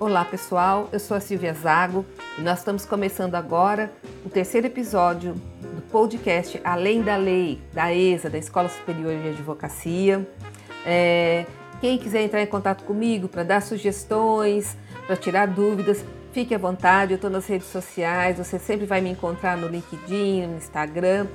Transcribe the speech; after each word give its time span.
Olá 0.00 0.24
pessoal, 0.24 0.88
eu 0.92 0.98
sou 0.98 1.14
a 1.14 1.20
Silvia 1.20 1.52
Zago 1.52 2.06
e 2.38 2.40
nós 2.40 2.60
estamos 2.60 2.86
começando 2.86 3.34
agora 3.34 3.92
o 4.24 4.30
terceiro 4.30 4.66
episódio 4.66 5.34
do 5.34 5.82
podcast 5.92 6.58
Além 6.64 7.02
da 7.02 7.16
Lei, 7.18 7.60
da 7.74 7.94
ESA, 7.94 8.30
da 8.30 8.38
Escola 8.38 8.70
Superior 8.70 9.20
de 9.20 9.28
Advocacia. 9.28 10.26
É, 10.86 11.44
quem 11.82 11.98
quiser 11.98 12.22
entrar 12.22 12.40
em 12.40 12.46
contato 12.46 12.82
comigo 12.84 13.28
para 13.28 13.42
dar 13.42 13.60
sugestões, 13.60 14.74
para 15.06 15.16
tirar 15.16 15.46
dúvidas, 15.48 16.02
fique 16.32 16.54
à 16.54 16.58
vontade, 16.58 17.12
eu 17.12 17.16
estou 17.16 17.28
nas 17.28 17.46
redes 17.46 17.68
sociais, 17.68 18.38
você 18.38 18.58
sempre 18.58 18.86
vai 18.86 19.02
me 19.02 19.10
encontrar 19.10 19.54
no 19.58 19.68
LinkedIn, 19.68 20.46
no 20.46 20.56
Instagram, 20.56 21.26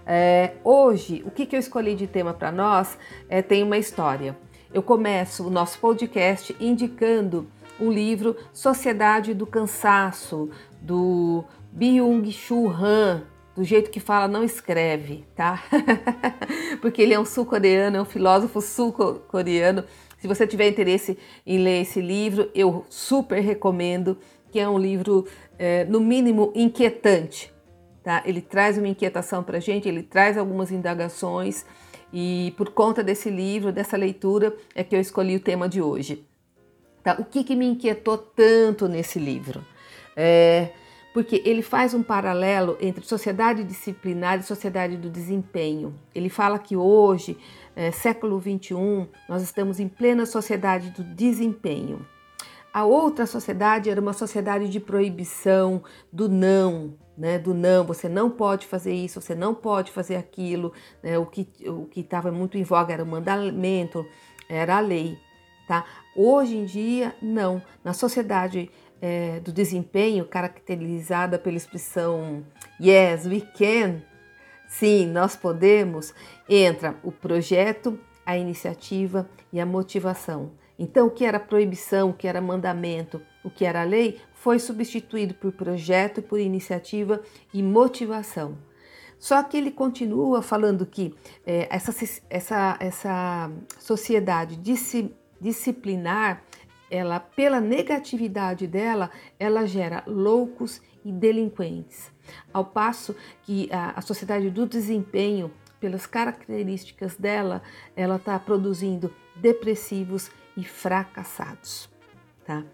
É, 0.04 0.54
hoje, 0.62 1.22
o 1.24 1.30
que, 1.30 1.46
que 1.46 1.56
eu 1.56 1.60
escolhi 1.60 1.94
de 1.94 2.06
tema 2.06 2.34
para 2.34 2.52
nós 2.52 2.98
é, 3.28 3.40
tem 3.40 3.62
uma 3.62 3.78
história. 3.78 4.36
Eu 4.72 4.82
começo 4.82 5.46
o 5.46 5.50
nosso 5.50 5.78
podcast 5.78 6.54
indicando 6.58 7.46
o 7.78 7.88
livro 7.90 8.36
Sociedade 8.52 9.32
do 9.32 9.46
Cansaço, 9.46 10.50
do 10.80 11.44
Byung-Chul 11.72 12.70
Han, 12.70 13.22
do 13.56 13.62
jeito 13.62 13.90
que 13.90 14.00
fala, 14.00 14.26
não 14.26 14.42
escreve, 14.42 15.24
tá? 15.34 15.62
Porque 16.82 17.00
ele 17.00 17.14
é 17.14 17.20
um 17.20 17.24
sul-coreano, 17.24 17.96
é 17.96 18.02
um 18.02 18.04
filósofo 18.04 18.60
sul-coreano. 18.60 19.84
Se 20.18 20.26
você 20.26 20.46
tiver 20.46 20.68
interesse 20.68 21.16
em 21.46 21.58
ler 21.58 21.82
esse 21.82 22.00
livro, 22.00 22.50
eu 22.54 22.84
super 22.88 23.40
recomendo, 23.40 24.18
que 24.50 24.58
é 24.58 24.68
um 24.68 24.78
livro, 24.78 25.26
é, 25.58 25.84
no 25.84 26.00
mínimo, 26.00 26.52
inquietante. 26.54 27.52
Tá? 28.02 28.22
Ele 28.26 28.40
traz 28.40 28.76
uma 28.76 28.88
inquietação 28.88 29.42
para 29.42 29.58
a 29.58 29.60
gente, 29.60 29.88
ele 29.88 30.02
traz 30.02 30.36
algumas 30.36 30.72
indagações, 30.72 31.64
e 32.12 32.54
por 32.56 32.70
conta 32.70 33.02
desse 33.02 33.28
livro, 33.28 33.72
dessa 33.72 33.96
leitura, 33.96 34.54
é 34.74 34.84
que 34.84 34.94
eu 34.94 35.00
escolhi 35.00 35.36
o 35.36 35.40
tema 35.40 35.68
de 35.68 35.80
hoje. 35.82 36.24
Tá? 37.02 37.16
O 37.18 37.24
que, 37.24 37.44
que 37.44 37.54
me 37.54 37.66
inquietou 37.66 38.16
tanto 38.16 38.88
nesse 38.88 39.18
livro? 39.18 39.64
É, 40.16 40.70
porque 41.14 41.40
ele 41.44 41.62
faz 41.62 41.94
um 41.94 42.02
paralelo 42.02 42.76
entre 42.80 43.06
sociedade 43.06 43.62
disciplinar 43.62 44.40
e 44.40 44.42
sociedade 44.42 44.96
do 44.96 45.08
desempenho. 45.08 45.94
Ele 46.12 46.28
fala 46.28 46.58
que 46.58 46.76
hoje, 46.76 47.38
é, 47.76 47.92
século 47.92 48.40
21, 48.40 49.06
nós 49.28 49.40
estamos 49.40 49.78
em 49.78 49.86
plena 49.86 50.26
sociedade 50.26 50.90
do 50.90 51.04
desempenho. 51.04 52.04
A 52.72 52.84
outra 52.84 53.26
sociedade 53.26 53.88
era 53.88 54.00
uma 54.00 54.12
sociedade 54.12 54.68
de 54.68 54.80
proibição, 54.80 55.84
do 56.12 56.28
não, 56.28 56.94
né, 57.16 57.38
do 57.38 57.54
não, 57.54 57.84
você 57.84 58.08
não 58.08 58.28
pode 58.28 58.66
fazer 58.66 58.92
isso, 58.92 59.20
você 59.20 59.36
não 59.36 59.54
pode 59.54 59.92
fazer 59.92 60.16
aquilo. 60.16 60.72
Né, 61.00 61.16
o 61.16 61.26
que 61.26 61.48
o 61.64 61.88
estava 61.94 62.32
muito 62.32 62.58
em 62.58 62.64
voga 62.64 62.92
era 62.92 63.04
o 63.04 63.06
mandamento, 63.06 64.04
era 64.48 64.78
a 64.78 64.80
lei. 64.80 65.16
Tá? 65.68 65.84
Hoje 66.16 66.56
em 66.56 66.64
dia, 66.64 67.14
não. 67.22 67.62
Na 67.82 67.92
sociedade 67.92 68.68
é, 69.04 69.38
do 69.40 69.52
desempenho, 69.52 70.24
caracterizada 70.24 71.38
pela 71.38 71.58
expressão 71.58 72.42
Yes, 72.80 73.26
we 73.26 73.42
can, 73.42 74.00
sim, 74.66 75.06
nós 75.06 75.36
podemos, 75.36 76.14
entra 76.48 76.96
o 77.02 77.12
projeto, 77.12 78.00
a 78.24 78.38
iniciativa 78.38 79.28
e 79.52 79.60
a 79.60 79.66
motivação. 79.66 80.52
Então, 80.78 81.06
o 81.06 81.10
que 81.10 81.22
era 81.22 81.38
proibição, 81.38 82.08
o 82.08 82.14
que 82.14 82.26
era 82.26 82.40
mandamento, 82.40 83.20
o 83.44 83.50
que 83.50 83.66
era 83.66 83.84
lei, 83.84 84.18
foi 84.32 84.58
substituído 84.58 85.34
por 85.34 85.52
projeto, 85.52 86.22
por 86.22 86.40
iniciativa 86.40 87.20
e 87.52 87.62
motivação. 87.62 88.56
Só 89.18 89.42
que 89.42 89.58
ele 89.58 89.70
continua 89.70 90.40
falando 90.40 90.86
que 90.86 91.14
é, 91.44 91.68
essa, 91.70 91.92
essa, 92.30 92.76
essa 92.80 93.50
sociedade 93.78 94.58
disciplinar 95.38 96.42
ela 96.94 97.18
pela 97.18 97.60
negatividade 97.60 98.66
dela, 98.66 99.10
ela 99.38 99.66
gera 99.66 100.04
loucos 100.06 100.80
e 101.04 101.10
delinquentes. 101.10 102.12
Ao 102.52 102.64
passo 102.64 103.14
que 103.42 103.68
a, 103.72 103.98
a 103.98 104.00
sociedade 104.00 104.48
do 104.50 104.66
desempenho, 104.66 105.50
pelas 105.80 106.06
características 106.06 107.16
dela, 107.16 107.62
ela 107.96 108.16
está 108.16 108.38
produzindo 108.38 109.12
depressivos 109.36 110.30
e 110.56 110.64
fracassados, 110.64 111.90
tá? 112.46 112.64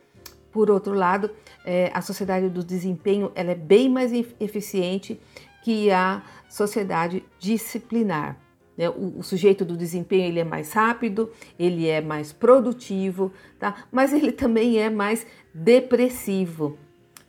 Por 0.52 0.70
outro 0.70 0.92
lado, 0.92 1.30
é, 1.64 1.90
a 1.94 2.02
sociedade 2.02 2.48
do 2.48 2.62
desempenho 2.62 3.32
ela 3.34 3.52
é 3.52 3.54
bem 3.54 3.88
mais 3.88 4.12
eficiente 4.38 5.18
que 5.62 5.90
a 5.90 6.22
sociedade 6.48 7.24
disciplinar. 7.38 8.36
Né? 8.80 8.88
O, 8.88 9.18
o, 9.18 9.22
sujeito 9.22 9.62
do 9.62 9.76
desempenho 9.76 10.24
ele 10.24 10.40
é 10.40 10.44
mais 10.44 10.72
rápido, 10.72 11.30
ele 11.58 11.86
é 11.86 12.00
mais 12.00 12.32
produtivo, 12.32 13.30
tá? 13.58 13.84
mas 13.92 14.10
ele 14.14 14.32
também 14.32 14.78
é 14.78 14.88
mais 14.88 15.26
depressivo. 15.52 16.78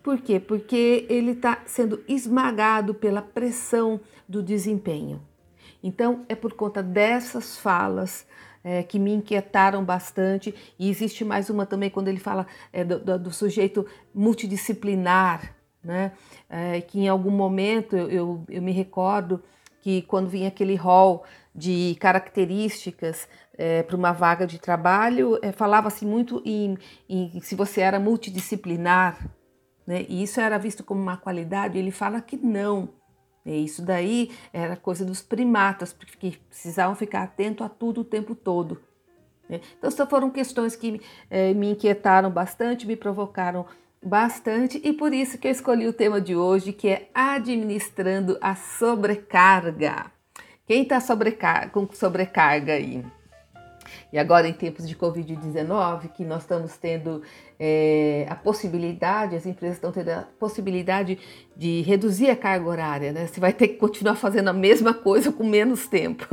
Por 0.01 0.21
quê? 0.21 0.39
Porque 0.39 1.05
ele 1.09 1.31
está 1.31 1.61
sendo 1.65 2.01
esmagado 2.07 2.93
pela 2.93 3.21
pressão 3.21 3.99
do 4.29 4.41
desempenho. 4.41 5.21
Então, 5.83 6.25
é 6.29 6.35
por 6.35 6.53
conta 6.53 6.81
dessas 6.81 7.57
falas 7.57 8.25
é, 8.63 8.81
que 8.81 8.97
me 8.97 9.11
inquietaram 9.11 9.83
bastante, 9.83 10.55
e 10.79 10.89
existe 10.89 11.25
mais 11.25 11.49
uma 11.49 11.65
também 11.65 11.89
quando 11.89 12.07
ele 12.07 12.19
fala 12.19 12.47
é, 12.71 12.85
do, 12.85 12.97
do, 12.97 13.19
do, 13.19 13.31
sujeito 13.31 13.85
multidisciplinar, 14.13 15.53
né? 15.83 16.13
É, 16.49 16.79
que 16.79 16.99
em 16.99 17.09
algum 17.09 17.31
momento 17.31 17.97
eu, 17.97 18.09
eu, 18.09 18.45
eu 18.47 18.61
me 18.61 18.71
recordo 18.71 19.41
que 19.81 20.03
quando 20.03 20.29
vinha 20.29 20.47
aquele 20.47 20.75
hall 20.75 21.23
de 21.53 21.97
características 21.99 23.27
é, 23.57 23.83
para 23.83 23.97
uma 23.97 24.11
vaga 24.11 24.47
de 24.47 24.59
trabalho, 24.59 25.37
é, 25.41 25.51
falava-se 25.51 26.05
muito 26.05 26.41
em, 26.45 26.77
em, 27.09 27.41
se 27.41 27.55
você 27.55 27.81
era 27.81 27.99
multidisciplinar, 27.99 29.29
né? 29.85 30.05
e 30.07 30.23
isso 30.23 30.39
era 30.39 30.57
visto 30.57 30.83
como 30.83 31.01
uma 31.01 31.17
qualidade, 31.17 31.77
ele 31.77 31.91
fala 31.91 32.21
que 32.21 32.37
não. 32.37 32.89
E 33.45 33.65
isso 33.65 33.81
daí 33.81 34.31
era 34.53 34.77
coisa 34.77 35.03
dos 35.03 35.21
primatas, 35.21 35.91
porque 35.91 36.37
precisavam 36.47 36.95
ficar 36.95 37.23
atento 37.23 37.63
a 37.63 37.69
tudo 37.69 38.01
o 38.01 38.05
tempo 38.05 38.35
todo. 38.35 38.79
Né? 39.49 39.59
Então, 39.77 40.07
foram 40.07 40.29
questões 40.29 40.75
que 40.75 41.01
é, 41.29 41.53
me 41.53 41.71
inquietaram 41.71 42.29
bastante, 42.29 42.87
me 42.87 42.95
provocaram 42.95 43.65
bastante, 44.03 44.81
e 44.83 44.93
por 44.93 45.13
isso 45.13 45.37
que 45.37 45.47
eu 45.47 45.51
escolhi 45.51 45.87
o 45.87 45.93
tema 45.93 46.19
de 46.19 46.35
hoje, 46.35 46.73
que 46.73 46.89
é 46.89 47.09
administrando 47.13 48.37
a 48.41 48.55
sobrecarga. 48.55 50.11
Quem 50.65 50.83
está 50.83 50.99
sobrecar 50.99 51.69
com 51.71 51.87
sobrecarga 51.91 52.73
aí? 52.73 53.03
E 54.11 54.17
agora, 54.17 54.47
em 54.47 54.53
tempos 54.53 54.87
de 54.87 54.95
Covid-19, 54.95 56.09
que 56.13 56.25
nós 56.25 56.41
estamos 56.41 56.77
tendo 56.77 57.21
é, 57.59 58.25
a 58.29 58.35
possibilidade, 58.35 59.35
as 59.35 59.45
empresas 59.45 59.77
estão 59.77 59.91
tendo 59.91 60.09
a 60.09 60.27
possibilidade 60.39 61.17
de 61.55 61.81
reduzir 61.81 62.29
a 62.29 62.35
carga 62.35 62.67
horária, 62.67 63.11
né? 63.11 63.27
Você 63.27 63.39
vai 63.39 63.53
ter 63.53 63.69
que 63.69 63.75
continuar 63.75 64.15
fazendo 64.15 64.49
a 64.49 64.53
mesma 64.53 64.93
coisa 64.93 65.31
com 65.31 65.45
menos 65.45 65.87
tempo. 65.87 66.25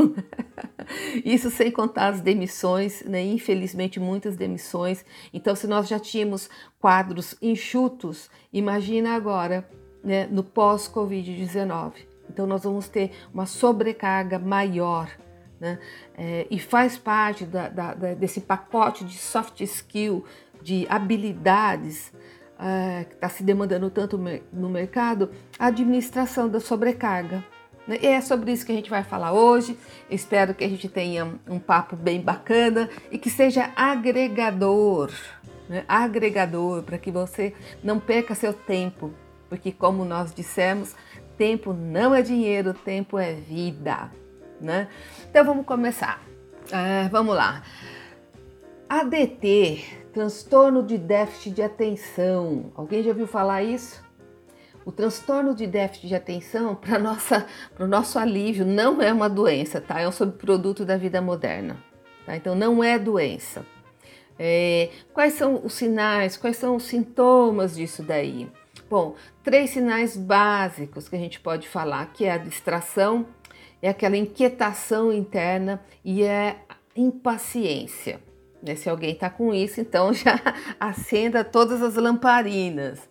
Isso 1.25 1.51
sem 1.51 1.71
contar 1.71 2.09
as 2.09 2.21
demissões, 2.21 3.03
né? 3.03 3.23
Infelizmente, 3.25 4.01
muitas 4.01 4.37
demissões. 4.37 5.05
Então, 5.33 5.55
se 5.55 5.67
nós 5.67 5.89
já 5.89 5.99
tínhamos 5.99 6.49
quadros 6.79 7.35
enxutos, 7.41 8.31
imagina 8.53 9.15
agora, 9.15 9.69
né, 10.03 10.27
no 10.27 10.43
pós-Covid-19. 10.43 11.93
Então, 12.31 12.47
nós 12.47 12.65
vamos 12.65 12.89
ter 12.89 13.13
uma 13.33 13.47
sobrecarga 13.47 14.39
maior 14.39 15.09
né? 15.61 15.79
É, 16.17 16.47
e 16.51 16.59
faz 16.59 16.97
parte 16.97 17.45
da, 17.45 17.69
da, 17.69 17.95
da, 17.95 18.15
desse 18.15 18.41
pacote 18.41 19.05
de 19.05 19.19
soft 19.19 19.61
skill, 19.61 20.25
de 20.63 20.87
habilidades 20.89 22.13
é, 22.59 23.05
que 23.05 23.15
está 23.15 23.29
se 23.29 23.43
demandando 23.43 23.91
tanto 23.91 24.19
no 24.53 24.69
mercado, 24.69 25.31
a 25.59 25.67
administração 25.67 26.49
da 26.49 26.61
sobrecarga. 26.61 27.45
Né? 27.89 27.99
E 28.01 28.07
é 28.07 28.21
sobre 28.21 28.53
isso 28.53 28.65
que 28.65 28.71
a 28.71 28.75
gente 28.75 28.91
vai 28.91 29.03
falar 29.03 29.33
hoje. 29.33 29.77
Espero 30.09 30.55
que 30.55 30.63
a 30.63 30.69
gente 30.69 30.89
tenha 30.89 31.35
um 31.49 31.59
papo 31.59 31.97
bem 31.97 32.21
bacana 32.21 32.89
e 33.11 33.19
que 33.19 33.31
seja 33.31 33.73
agregador, 33.75 35.11
né? 35.69 35.85
agregador, 35.89 36.85
para 36.85 36.99
que 36.99 37.11
você 37.11 37.53
não 37.83 37.99
perca 37.99 38.37
seu 38.37 38.53
tempo, 38.53 39.13
porque 39.49 39.73
como 39.73 40.05
nós 40.05 40.33
dissemos, 40.33 40.95
tempo 41.37 41.73
não 41.73 42.15
é 42.15 42.23
dinheiro, 42.23 42.73
tempo 42.73 43.19
é 43.19 43.33
vida 43.33 44.11
né? 44.61 44.89
Então 45.31 45.45
vamos 45.45 45.65
começar. 45.65 46.23
É, 46.71 47.09
vamos 47.09 47.35
lá. 47.35 47.63
ADT, 48.89 49.85
transtorno 50.13 50.83
de 50.83 50.99
déficit 50.99 51.55
de 51.55 51.63
atenção. 51.63 52.73
Alguém 52.75 53.03
já 53.03 53.11
ouviu 53.11 53.27
falar 53.27 53.63
isso? 53.63 54.03
O 54.89 54.91
transtorno 54.91 55.55
de 55.55 55.67
déficit 55.67 56.09
de 56.09 56.15
atenção, 56.15 56.75
para 56.75 56.99
o 57.79 57.87
nosso 57.87 58.19
alívio, 58.19 58.65
não 58.65 59.03
é 59.03 59.13
uma 59.13 59.29
doença, 59.29 59.83
tá? 59.83 60.01
É 60.01 60.09
um 60.09 60.13
subproduto 60.13 60.83
da 60.83 60.97
vida 60.97 61.21
moderna. 61.21 61.77
Tá? 62.25 62.35
Então 62.35 62.55
não 62.55 62.83
é 62.83 62.99
doença. 62.99 63.67
É, 64.39 64.89
quais 65.13 65.35
são 65.35 65.61
os 65.63 65.75
sinais, 65.75 66.39
quais 66.39 66.57
são 66.57 66.75
os 66.75 66.85
sintomas 66.85 67.77
disso 67.77 68.03
daí? 68.03 68.51
Bom, 68.89 69.15
três 69.45 69.69
sinais 69.69 70.17
básicos 70.17 71.07
que 71.07 71.17
a 71.17 71.19
gente 71.19 71.39
pode 71.39 71.69
falar, 71.69 72.11
que 72.15 72.25
é 72.25 72.33
a 72.33 72.39
distração, 72.39 73.27
é 73.83 73.91
aquela 73.91 74.17
inquietação 74.17 75.13
interna 75.13 75.83
e 76.03 76.23
é 76.23 76.57
impaciência. 76.97 78.23
Né? 78.63 78.75
Se 78.75 78.89
alguém 78.89 79.13
está 79.13 79.29
com 79.29 79.53
isso, 79.53 79.83
então 79.83 80.15
já 80.17 80.41
acenda 80.81 81.45
todas 81.45 81.83
as 81.83 81.97
lamparinas. 81.97 83.08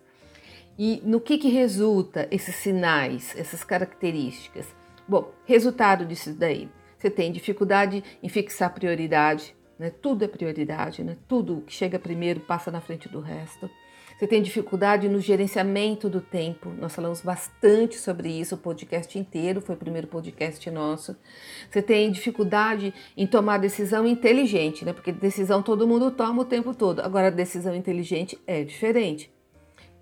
E 0.78 1.02
no 1.04 1.20
que, 1.20 1.36
que 1.38 1.48
resulta 1.48 2.28
esses 2.30 2.54
sinais, 2.54 3.34
essas 3.36 3.64
características? 3.64 4.66
Bom, 5.08 5.32
resultado 5.44 6.06
disso 6.06 6.32
daí. 6.32 6.68
Você 6.96 7.10
tem 7.10 7.32
dificuldade 7.32 8.04
em 8.22 8.28
fixar 8.28 8.72
prioridade, 8.72 9.56
né? 9.76 9.90
tudo 9.90 10.24
é 10.24 10.28
prioridade, 10.28 11.02
né? 11.02 11.16
tudo 11.26 11.62
que 11.66 11.72
chega 11.72 11.98
primeiro 11.98 12.40
passa 12.40 12.70
na 12.70 12.80
frente 12.80 13.08
do 13.08 13.20
resto. 13.20 13.68
Você 14.16 14.26
tem 14.26 14.42
dificuldade 14.42 15.08
no 15.08 15.20
gerenciamento 15.20 16.08
do 16.08 16.20
tempo. 16.20 16.70
Nós 16.70 16.92
falamos 16.92 17.20
bastante 17.20 17.96
sobre 17.96 18.28
isso, 18.28 18.56
o 18.56 18.58
podcast 18.58 19.16
inteiro 19.16 19.60
foi 19.60 19.76
o 19.76 19.78
primeiro 19.78 20.08
podcast 20.08 20.68
nosso. 20.70 21.16
Você 21.70 21.80
tem 21.80 22.10
dificuldade 22.10 22.92
em 23.16 23.28
tomar 23.28 23.58
decisão 23.58 24.04
inteligente, 24.06 24.84
né? 24.84 24.92
Porque 24.92 25.12
decisão 25.12 25.62
todo 25.62 25.86
mundo 25.86 26.10
toma 26.10 26.42
o 26.42 26.44
tempo 26.44 26.74
todo. 26.74 26.98
Agora, 26.98 27.30
decisão 27.30 27.76
inteligente 27.76 28.36
é 28.44 28.64
diferente. 28.64 29.30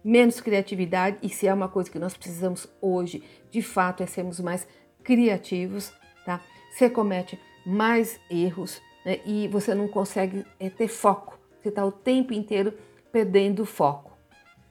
Menos 0.08 0.40
criatividade, 0.40 1.18
e 1.20 1.28
se 1.28 1.48
é 1.48 1.52
uma 1.52 1.68
coisa 1.68 1.90
que 1.90 1.98
nós 1.98 2.16
precisamos 2.16 2.68
hoje, 2.80 3.24
de 3.50 3.60
fato, 3.60 4.04
é 4.04 4.06
sermos 4.06 4.38
mais 4.38 4.64
criativos, 5.02 5.92
tá? 6.24 6.40
Você 6.70 6.88
comete 6.88 7.36
mais 7.66 8.20
erros 8.30 8.80
né? 9.04 9.18
e 9.26 9.48
você 9.48 9.74
não 9.74 9.88
consegue 9.88 10.46
é, 10.60 10.70
ter 10.70 10.86
foco. 10.86 11.36
Você 11.60 11.70
está 11.70 11.84
o 11.84 11.90
tempo 11.90 12.32
inteiro 12.32 12.72
perdendo 13.10 13.66
foco. 13.66 14.16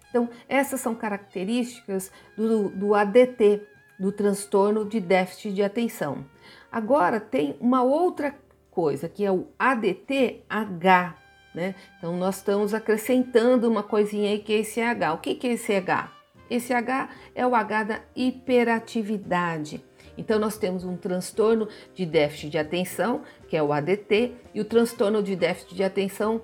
Então, 0.10 0.30
essas 0.48 0.80
são 0.80 0.96
características 0.96 2.14
do, 2.38 2.70
do 2.70 2.96
ADT, 2.96 3.62
do 4.00 4.14
transtorno 4.14 4.86
de 4.86 5.02
déficit 5.02 5.52
de 5.52 5.62
atenção. 5.62 6.26
Agora, 6.72 7.20
tem 7.20 7.58
uma 7.60 7.84
outra 7.84 8.34
coisa, 8.72 9.10
que 9.10 9.26
é 9.26 9.32
o 9.34 9.48
ADTH, 9.60 11.25
né? 11.56 11.74
Então, 11.98 12.16
nós 12.18 12.38
estamos 12.38 12.74
acrescentando 12.74 13.70
uma 13.70 13.82
coisinha 13.82 14.30
aí 14.30 14.40
que 14.40 14.54
é 14.54 14.60
esse 14.60 14.82
H. 14.82 15.14
O 15.14 15.18
que, 15.20 15.40
é 15.48 15.54
esse 15.54 15.74
H? 15.74 16.12
Esse 16.50 16.74
H 16.74 17.10
é 17.34 17.48
o 17.48 17.56
H 17.56 17.84
da 17.84 18.02
hiperatividade. 18.16 19.84
Então, 20.18 20.38
nós 20.38 20.58
temos 20.58 20.84
um 20.84 20.96
transtorno 20.96 21.68
de 21.94 22.06
déficit 22.06 22.50
de 22.50 22.58
atenção, 22.58 23.24
que 23.48 23.58
é 23.58 23.64
o 23.64 23.72
ADT, 23.74 24.34
e 24.54 24.62
o 24.62 24.66
transtorno 24.66 25.24
de 25.24 25.36
déficit 25.36 25.76
de 25.76 25.84
atenção 25.84 26.42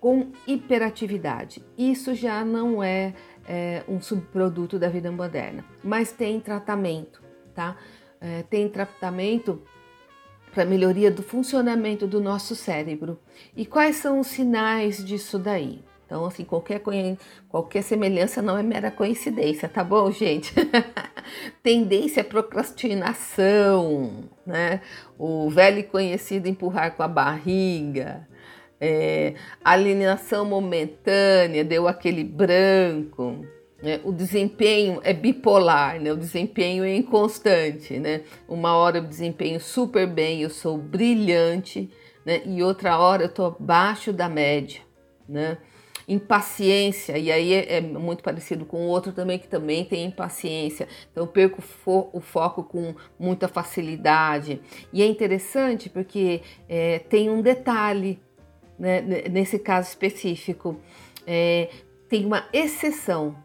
com 0.00 0.32
hiperatividade. 0.46 1.62
Isso 1.76 2.14
já 2.14 2.44
não 2.44 2.82
é, 2.82 3.14
é 3.48 3.82
um 3.88 4.00
subproduto 4.00 4.78
da 4.78 4.88
vida 4.88 5.12
moderna, 5.12 5.64
mas 5.82 6.10
tem 6.10 6.40
tratamento, 6.40 7.22
tá? 7.54 7.76
É, 8.20 8.42
tem 8.42 8.68
tratamento 8.68 9.62
para 10.52 10.64
melhoria 10.64 11.10
do 11.10 11.22
funcionamento 11.22 12.06
do 12.06 12.20
nosso 12.20 12.54
cérebro. 12.54 13.18
E 13.56 13.64
quais 13.64 13.96
são 13.96 14.20
os 14.20 14.26
sinais 14.26 15.04
disso 15.04 15.38
daí? 15.38 15.82
Então, 16.04 16.26
assim, 16.26 16.44
qualquer, 16.44 16.82
qualquer 17.48 17.82
semelhança 17.82 18.42
não 18.42 18.58
é 18.58 18.62
mera 18.62 18.90
coincidência, 18.90 19.66
tá 19.66 19.82
bom, 19.82 20.10
gente? 20.10 20.52
Tendência 21.62 22.20
à 22.20 22.24
procrastinação, 22.24 24.24
né? 24.46 24.82
O 25.18 25.48
velho 25.48 25.82
conhecido 25.84 26.48
empurrar 26.48 26.94
com 26.94 27.02
a 27.02 27.08
barriga, 27.08 28.28
é, 28.78 29.34
alienação 29.64 30.44
momentânea, 30.44 31.64
deu 31.64 31.88
aquele 31.88 32.24
branco, 32.24 33.46
né? 33.82 34.00
o 34.04 34.12
desempenho 34.12 35.00
é 35.02 35.12
bipolar, 35.12 36.00
né? 36.00 36.12
o 36.12 36.16
desempenho 36.16 36.84
é 36.84 36.94
inconstante. 36.94 37.98
Né? 37.98 38.22
Uma 38.48 38.76
hora 38.76 38.98
eu 38.98 39.02
desempenho 39.02 39.60
super 39.60 40.06
bem, 40.06 40.40
eu 40.40 40.50
sou 40.50 40.78
brilhante, 40.78 41.90
né? 42.24 42.42
e 42.46 42.62
outra 42.62 42.96
hora 42.98 43.24
eu 43.24 43.28
estou 43.28 43.46
abaixo 43.46 44.12
da 44.12 44.28
média. 44.28 44.80
Né? 45.28 45.58
Impaciência, 46.06 47.16
e 47.16 47.30
aí 47.30 47.54
é, 47.54 47.76
é, 47.76 47.80
muito 47.80 48.22
parecido 48.22 48.64
com 48.64 48.86
o 48.86 48.88
outro 48.88 49.12
também, 49.12 49.38
que 49.38 49.48
também 49.48 49.84
tem 49.84 50.04
impaciência. 50.04 50.86
Então 51.10 51.24
eu 51.24 51.28
perco 51.28 51.60
fo 51.60 52.08
o 52.12 52.20
foco 52.20 52.62
com 52.62 52.94
muita 53.18 53.48
facilidade. 53.48 54.60
E 54.92 55.02
é 55.02 55.06
interessante 55.06 55.88
porque 55.88 56.42
é, 56.68 56.98
tem 57.00 57.30
um 57.30 57.40
detalhe 57.40 58.20
né, 58.78 59.00
nesse 59.30 59.58
caso 59.58 59.88
específico, 59.88 60.76
é, 61.24 61.70
tem 62.08 62.26
uma 62.26 62.46
exceção 62.52 63.36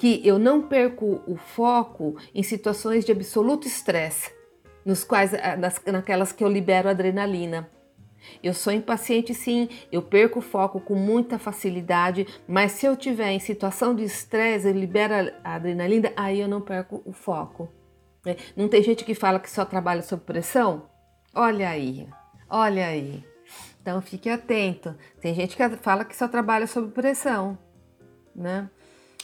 que 0.00 0.26
eu 0.26 0.38
não 0.38 0.62
perco 0.62 1.20
o 1.26 1.36
foco 1.36 2.16
em 2.34 2.42
situações 2.42 3.04
de 3.04 3.12
absoluto 3.12 3.68
estresse, 3.68 4.32
nos 4.82 5.04
quais 5.04 5.32
nas, 5.58 5.78
naquelas 5.84 6.32
que 6.32 6.42
eu 6.42 6.48
libero 6.48 6.88
adrenalina. 6.88 7.68
Eu 8.42 8.54
sou 8.54 8.72
impaciente 8.72 9.34
sim, 9.34 9.68
eu 9.92 10.00
perco 10.00 10.38
o 10.38 10.42
foco 10.42 10.80
com 10.80 10.94
muita 10.94 11.38
facilidade, 11.38 12.26
mas 12.48 12.72
se 12.72 12.86
eu 12.86 12.96
tiver 12.96 13.30
em 13.32 13.38
situação 13.38 13.94
de 13.94 14.02
estresse, 14.02 14.66
eu 14.68 14.72
libero 14.72 15.34
a 15.44 15.56
adrenalina, 15.56 16.10
aí 16.16 16.40
eu 16.40 16.48
não 16.48 16.62
perco 16.62 17.02
o 17.04 17.12
foco. 17.12 17.68
Né? 18.24 18.36
Não 18.56 18.68
tem 18.68 18.82
gente 18.82 19.04
que 19.04 19.14
fala 19.14 19.38
que 19.38 19.50
só 19.50 19.66
trabalha 19.66 20.00
sob 20.00 20.22
pressão? 20.24 20.88
Olha 21.34 21.68
aí, 21.68 22.08
olha 22.48 22.86
aí. 22.86 23.22
Então 23.82 24.00
fique 24.00 24.30
atento. 24.30 24.96
Tem 25.20 25.34
gente 25.34 25.54
que 25.54 25.68
fala 25.76 26.06
que 26.06 26.16
só 26.16 26.26
trabalha 26.26 26.66
sob 26.66 26.90
pressão, 26.90 27.58
né? 28.34 28.70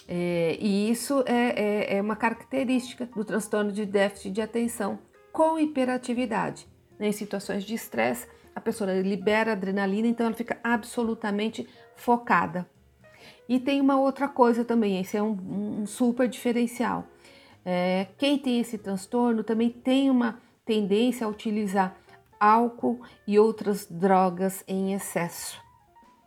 É, 0.08 0.56
e 0.60 0.90
isso 0.90 1.24
é, 1.26 1.94
é, 1.94 1.96
é, 1.96 2.02
uma 2.02 2.14
característica 2.14 3.06
do 3.06 3.24
transtorno 3.24 3.72
de 3.72 3.84
déficit 3.84 4.30
de 4.30 4.40
atenção 4.40 4.98
com 5.32 5.58
hiperatividade. 5.58 6.66
Né? 6.98 7.08
Em 7.08 7.12
situações 7.12 7.64
de 7.64 7.74
estresse, 7.74 8.28
a 8.54 8.60
pessoa 8.60 8.92
libera 8.92 9.52
adrenalina, 9.52 10.06
então 10.06 10.26
ela 10.26 10.34
fica 10.34 10.58
absolutamente 10.62 11.68
focada. 11.96 12.68
E 13.48 13.60
tem 13.60 13.80
uma 13.80 13.98
outra 13.98 14.28
coisa 14.28 14.64
também, 14.64 15.00
esse 15.00 15.16
é 15.16 15.22
um, 15.22 15.80
um 15.80 15.86
super 15.86 16.28
diferencial. 16.28 17.06
É, 17.64 18.06
quem 18.16 18.38
tem 18.38 18.60
esse 18.60 18.78
transtorno 18.78 19.42
também 19.42 19.70
tem 19.70 20.08
uma 20.08 20.40
tendência 20.64 21.26
a 21.26 21.30
utilizar 21.30 21.96
álcool 22.38 23.00
e 23.26 23.38
outras 23.38 23.86
drogas 23.86 24.62
em 24.68 24.94
excesso. 24.94 25.60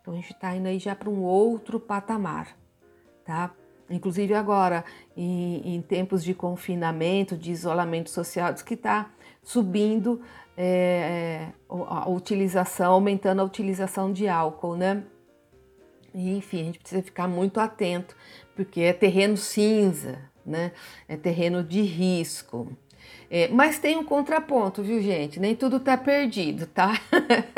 Então 0.01 0.13
a 0.13 0.17
gente 0.17 0.33
está 0.33 0.55
indo 0.55 0.67
aí 0.67 0.79
já 0.79 0.95
para 0.95 1.09
um 1.09 1.23
outro 1.23 1.79
patamar, 1.79 2.57
tá? 3.25 3.51
Inclusive 3.89 4.33
agora, 4.33 4.85
em, 5.17 5.75
em, 5.75 5.81
tempos 5.81 6.23
de 6.23 6.33
confinamento, 6.33 7.35
de 7.35 7.51
isolamento 7.51 8.09
social, 8.09 8.53
diz 8.53 8.61
que 8.61 8.75
está 8.75 9.09
subindo 9.41 10.21
é, 10.55 11.47
a 11.67 12.09
utilização, 12.09 12.93
aumentando 12.93 13.41
a 13.41 13.45
utilização 13.45 14.13
de 14.13 14.27
álcool, 14.27 14.75
né? 14.75 15.03
Enfim, 16.13 16.61
a 16.61 16.63
gente 16.65 16.79
precisa 16.79 17.01
ficar 17.01 17.27
muito 17.27 17.59
atento, 17.59 18.15
porque 18.55 18.81
é 18.81 18.93
terreno 18.93 19.37
cinza, 19.37 20.19
né? 20.45 20.71
É 21.07 21.15
terreno 21.15 21.63
de 21.63 21.81
risco. 21.81 22.75
É, 23.29 23.47
mas 23.47 23.79
tem 23.79 23.95
um 23.95 24.03
contraponto, 24.03 24.81
viu, 24.81 25.01
gente? 25.01 25.39
Nem 25.39 25.55
tudo 25.55 25.79
tá 25.79 25.95
perdido, 25.95 26.65
tá? 26.65 26.99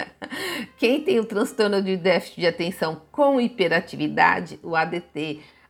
Quem 0.77 1.01
tem 1.01 1.19
o 1.19 1.25
transtorno 1.25 1.81
de 1.81 1.95
déficit 1.97 2.41
de 2.41 2.47
atenção 2.47 3.01
com 3.11 3.39
hiperatividade, 3.39 4.59
o 4.61 4.75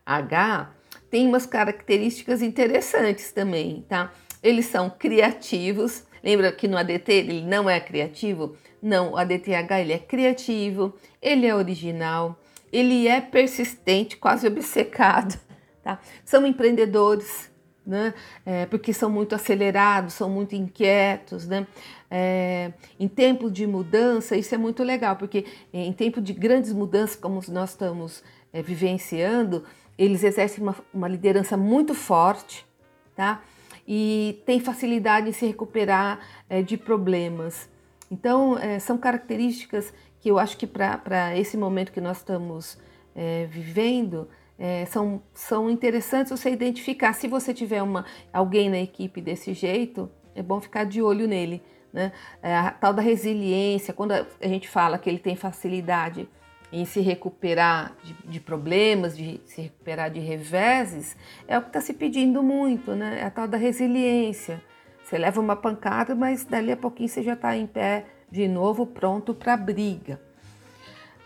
ADTH, 0.04 0.70
tem 1.10 1.26
umas 1.26 1.46
características 1.46 2.42
interessantes 2.42 3.32
também, 3.32 3.84
tá? 3.88 4.12
Eles 4.42 4.66
são 4.66 4.90
criativos. 4.90 6.04
Lembra 6.22 6.52
que 6.52 6.66
no 6.66 6.76
ADT 6.76 7.12
ele 7.12 7.42
não 7.42 7.68
é 7.68 7.78
criativo? 7.80 8.56
Não, 8.80 9.12
o 9.12 9.16
ADTH 9.16 9.80
ele 9.80 9.92
é 9.92 9.98
criativo, 9.98 10.94
ele 11.20 11.46
é 11.46 11.54
original, 11.54 12.40
ele 12.72 13.06
é 13.06 13.20
persistente, 13.20 14.16
quase 14.16 14.46
obcecado, 14.46 15.38
tá? 15.82 16.00
São 16.24 16.46
empreendedores, 16.46 17.50
né? 17.86 18.14
É, 18.46 18.66
porque 18.66 18.92
são 18.92 19.10
muito 19.10 19.34
acelerados, 19.34 20.14
são 20.14 20.30
muito 20.30 20.54
inquietos, 20.54 21.46
né? 21.46 21.66
É, 22.10 22.72
em 22.98 23.08
tempo 23.08 23.50
de 23.50 23.66
mudança, 23.66 24.36
isso 24.36 24.54
é 24.54 24.58
muito 24.58 24.82
legal, 24.82 25.16
porque 25.16 25.44
em 25.72 25.92
tempo 25.92 26.20
de 26.20 26.32
grandes 26.32 26.72
mudanças, 26.72 27.16
como 27.16 27.40
nós 27.48 27.70
estamos 27.70 28.22
é, 28.52 28.62
vivenciando, 28.62 29.64
eles 29.98 30.24
exercem 30.24 30.62
uma, 30.62 30.76
uma, 30.92 31.08
liderança 31.08 31.56
muito 31.56 31.94
forte, 31.94 32.66
tá? 33.14 33.42
E 33.86 34.42
tem 34.46 34.60
facilidade 34.60 35.28
em 35.28 35.32
se 35.32 35.46
recuperar 35.46 36.20
é, 36.48 36.62
de 36.62 36.76
problemas. 36.76 37.68
Então, 38.10 38.58
é, 38.58 38.78
são 38.78 38.96
características 38.96 39.92
que 40.20 40.30
eu 40.30 40.38
acho 40.38 40.56
que 40.56 40.66
para 40.66 41.36
esse 41.36 41.56
momento 41.56 41.92
que 41.92 42.00
nós 42.00 42.18
estamos 42.18 42.78
é, 43.14 43.46
vivendo, 43.46 44.28
é, 44.58 44.84
são, 44.86 45.20
são 45.34 45.68
interessantes 45.68 46.30
você 46.30 46.50
identificar. 46.50 47.12
Se 47.12 47.26
você 47.26 47.52
tiver 47.52 47.82
uma, 47.82 48.04
alguém 48.32 48.70
na 48.70 48.78
equipe 48.78 49.20
desse 49.20 49.52
jeito, 49.52 50.08
é 50.34 50.42
bom 50.42 50.60
ficar 50.60 50.84
de 50.84 51.02
olho 51.02 51.26
nele, 51.26 51.62
né? 51.92 52.12
É 52.42 52.54
a 52.54 52.70
tal 52.70 52.94
da 52.94 53.02
resiliência, 53.02 53.92
quando 53.92 54.12
a 54.12 54.26
gente 54.42 54.68
fala 54.68 54.98
que 54.98 55.10
ele 55.10 55.18
tem 55.18 55.36
facilidade 55.36 56.28
em 56.72 56.84
se 56.86 57.00
recuperar 57.00 57.94
de, 58.02 58.14
de 58.26 58.40
problemas, 58.40 59.16
de 59.16 59.40
se 59.44 59.60
recuperar 59.60 60.10
de 60.10 60.20
reveses, 60.20 61.16
é 61.46 61.58
o 61.58 61.62
que 61.62 61.68
está 61.68 61.80
se 61.80 61.92
pedindo 61.92 62.42
muito, 62.42 62.94
né? 62.94 63.20
É 63.20 63.24
a 63.24 63.30
tal 63.30 63.46
da 63.46 63.58
resiliência. 63.58 64.62
Você 65.04 65.18
leva 65.18 65.40
uma 65.40 65.54
pancada, 65.54 66.14
mas 66.14 66.44
dali 66.44 66.72
a 66.72 66.76
pouquinho 66.76 67.08
você 67.08 67.22
já 67.22 67.34
está 67.34 67.54
em 67.54 67.66
pé 67.66 68.06
de 68.30 68.48
novo, 68.48 68.86
pronto 68.86 69.34
para 69.34 69.52
a 69.52 69.56
briga. 69.58 70.18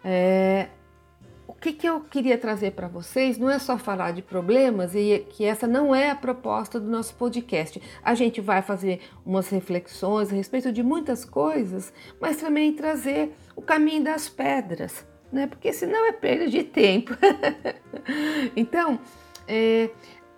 É, 0.05 0.69
o 1.47 1.53
que, 1.53 1.73
que 1.73 1.89
eu 1.89 2.01
queria 2.01 2.37
trazer 2.37 2.73
para 2.73 2.89
vocês 2.89 3.39
não 3.39 3.49
é 3.49 3.61
só 3.61 3.79
falar 3.79 4.11
de 4.11 4.23
problemas 4.23 4.95
e 4.95 5.25
que 5.31 5.45
essa 5.45 5.67
não 5.67 5.95
é 5.95 6.11
a 6.11 6.17
proposta 6.17 6.81
do 6.81 6.91
nosso 6.91 7.15
podcast. 7.15 7.81
A 8.03 8.15
gente 8.17 8.41
vai 8.41 8.61
fazer 8.61 9.01
umas 9.25 9.49
reflexões 9.49 10.33
a 10.33 10.35
respeito 10.35 10.73
de 10.73 10.83
muitas 10.83 11.25
coisas, 11.25 11.93
mas 12.21 12.39
também 12.39 12.73
trazer 12.73 13.37
o 13.55 13.63
caminho 13.63 14.03
das 14.03 14.29
pedras, 14.29 15.07
né? 15.33 15.47
Porque 15.47 15.73
senão 15.73 16.07
é 16.07 16.13
perda 16.13 16.49
de 16.49 16.63
tempo. 16.63 17.15
então, 18.57 18.99
é, 19.47 19.91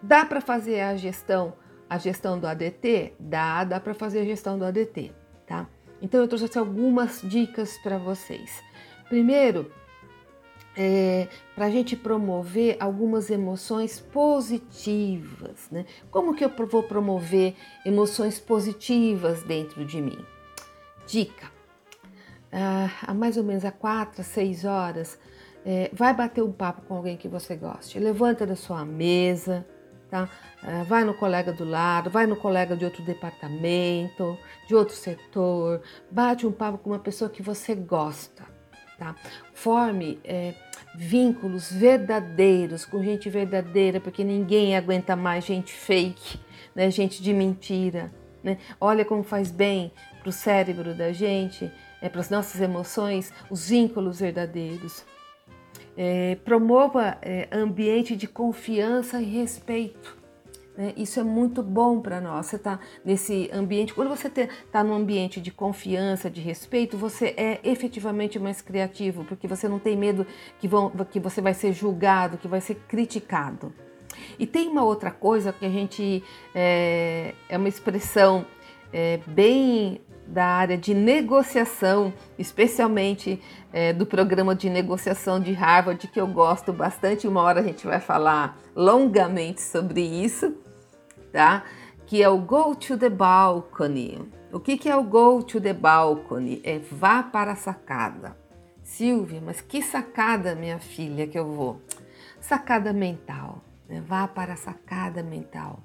dá 0.03 0.25
para 0.25 0.41
fazer 0.41 0.81
a 0.81 0.97
gestão, 0.97 1.55
a 1.89 1.99
gestão 1.99 2.39
do 2.39 2.47
ADT? 2.47 3.15
Dá, 3.19 3.65
dá 3.65 3.81
para 3.81 3.95
fazer 3.95 4.21
a 4.21 4.25
gestão 4.25 4.59
do 4.59 4.65
ADT, 4.65 5.13
tá? 5.47 5.69
Então 6.01 6.21
eu 6.21 6.29
trouxe 6.29 6.59
algumas 6.59 7.21
dicas 7.23 7.77
para 7.79 7.99
vocês. 7.99 8.63
Primeiro, 9.09 9.71
é, 10.77 11.27
para 11.57 11.67
a 11.67 11.71
gente 11.71 11.97
promover 11.97 12.77
algumas 12.79 13.31
emoções 13.31 13.99
positivas. 13.99 15.69
Né? 15.73 15.85
Como 16.09 16.35
que 16.37 16.45
eu 16.45 16.51
vou 16.67 16.85
promover 16.85 17.57
emoções 17.85 18.39
positivas 18.39 19.43
dentro 19.43 19.85
de 19.85 20.01
mim? 20.01 20.25
Dica: 21.05 21.58
há 22.53 23.15
mais 23.15 23.37
ou 23.37 23.45
menos 23.45 23.65
há 23.65 23.71
quatro, 23.71 24.23
seis 24.23 24.65
horas, 24.65 25.19
é, 25.65 25.91
vai 25.93 26.15
bater 26.15 26.43
um 26.43 26.53
papo 26.53 26.83
com 26.83 26.95
alguém 26.95 27.17
que 27.17 27.29
você 27.29 27.57
goste. 27.57 27.99
Levanta 27.99 28.47
da 28.47 28.57
sua 28.57 28.85
mesa, 28.85 29.67
tá? 30.11 30.29
É, 30.63 30.83
vai 30.85 31.05
no 31.05 31.15
colega 31.15 31.53
do 31.53 31.65
lado, 31.65 32.11
vai 32.11 32.27
no 32.27 32.37
colega 32.37 32.77
de 32.77 32.85
outro 32.85 33.03
departamento, 33.03 34.39
de 34.67 34.75
outro 34.75 34.95
setor, 34.95 35.83
bate 36.11 36.47
um 36.47 36.53
papo 36.53 36.79
com 36.79 36.91
uma 36.91 36.99
pessoa 36.99 37.31
que 37.31 37.43
você 37.43 37.75
gosta, 37.75 38.45
tá? 38.99 39.15
Forme 39.53 40.19
é, 40.25 40.55
vínculos 40.95 41.71
verdadeiros 41.71 42.85
com 42.85 43.03
gente 43.03 43.29
verdadeira, 43.29 44.01
porque 44.01 44.25
ninguém 44.25 44.77
aguenta 44.77 45.15
mais 45.15 45.45
gente 45.45 45.73
fake, 45.73 46.41
né? 46.75 46.91
Gente 46.91 47.23
de 47.23 47.33
mentira, 47.33 48.11
né? 48.43 48.59
Olha 48.81 49.05
como 49.05 49.23
faz 49.23 49.51
bem 49.51 49.93
para 50.21 50.31
o 50.31 50.33
cérebro 50.33 50.95
da 50.95 51.13
gente, 51.13 51.71
é, 52.01 52.09
para 52.09 52.21
as 52.21 52.31
nossas 52.31 52.61
emoções, 52.61 53.33
os 53.51 53.69
vínculos 53.69 54.21
verdadeiros. 54.21 55.05
É, 55.97 56.37
promova 56.45 57.19
é, 57.23 57.49
ambiente 57.53 58.15
de 58.15 58.29
confiança 58.29 59.21
e 59.21 59.25
respeito. 59.25 60.17
Né? 60.79 60.95
Isso 60.97 61.19
é 61.19 61.25
muito 61.25 61.61
bom 61.61 62.01
para 62.01 62.21
nós. 62.21 62.47
Você 62.47 62.55
está 62.55 62.79
nesse 63.05 63.51
ambiente, 63.53 63.93
quando 63.93 64.09
você 64.09 64.29
está 64.29 64.85
num 64.85 64.95
ambiente 64.95 65.41
de 65.41 65.51
confiança, 65.51 66.31
de 66.31 66.41
respeito, 66.41 66.97
você 66.97 67.35
é 67.37 67.59
efetivamente 67.65 68.39
mais 68.39 68.63
criativo, 68.63 69.25
porque 69.25 69.49
você 69.49 69.69
não 69.69 69.81
tem 69.81 69.97
medo 69.97 70.25
que, 70.61 70.69
vão, 70.69 70.91
que 71.11 71.19
você 71.19 71.41
vai 71.41 71.53
ser 71.53 71.73
julgado, 71.73 72.39
que 72.39 72.47
vai 72.47 72.61
ser 72.61 72.77
criticado. 72.87 73.75
E 74.39 74.47
tem 74.47 74.69
uma 74.69 74.85
outra 74.85 75.11
coisa 75.11 75.53
que 75.53 75.67
a 75.67 75.71
gente 75.71 76.23
é, 76.55 77.35
é 77.49 77.59
uma 77.59 77.69
expressão 77.69 78.47
é, 78.93 79.19
bem 79.27 80.01
da 80.29 80.45
área 80.45 80.77
de 80.77 80.93
negociação, 80.93 82.13
especialmente 82.39 83.41
é, 83.73 83.95
do 83.95 84.05
programa 84.05 84.55
de 84.55 84.69
negociação 84.69 85.41
de 85.41 85.53
Harvard, 85.53 86.07
que 86.07 86.21
eu 86.21 86.27
gosto 86.27 86.73
bastante. 86.73 87.27
Uma 87.27 87.43
hora 87.43 87.61
a 87.61 87.63
gente 87.63 87.87
vai 87.87 87.99
falar 87.99 88.59
longamente 88.77 89.63
sobre 89.63 90.03
isso, 90.03 90.55
tá? 91.33 91.65
Que 92.07 92.23
é 92.23 92.29
o 92.29 92.39
Go 92.39 92.75
to 92.75 92.99
the 92.99 93.09
Balcony. 93.09 94.21
O 94.53 94.61
que, 94.61 94.77
que 94.77 94.89
é 94.89 94.97
o 94.97 95.03
Go 95.03 95.43
to 95.43 95.61
the 95.61 95.73
Balcony? 95.73 96.61
É 96.63 96.79
vá 96.79 97.23
para 97.23 97.53
a 97.53 97.57
sacada. 97.57 98.37
Silvia, 98.83 99.43
mas 99.45 99.61
que 99.61 99.83
sacada, 99.83 100.55
minha 100.55 100.79
filha, 100.79 101.27
que 101.27 101.39
eu 101.39 101.47
vou? 101.53 101.81
Sacada 102.41 102.93
mental. 102.93 103.63
Né? 103.89 104.03
Vá 104.07 104.29
para 104.29 104.55
a 104.55 104.57
sacada 104.57 105.23
mental. 105.23 105.81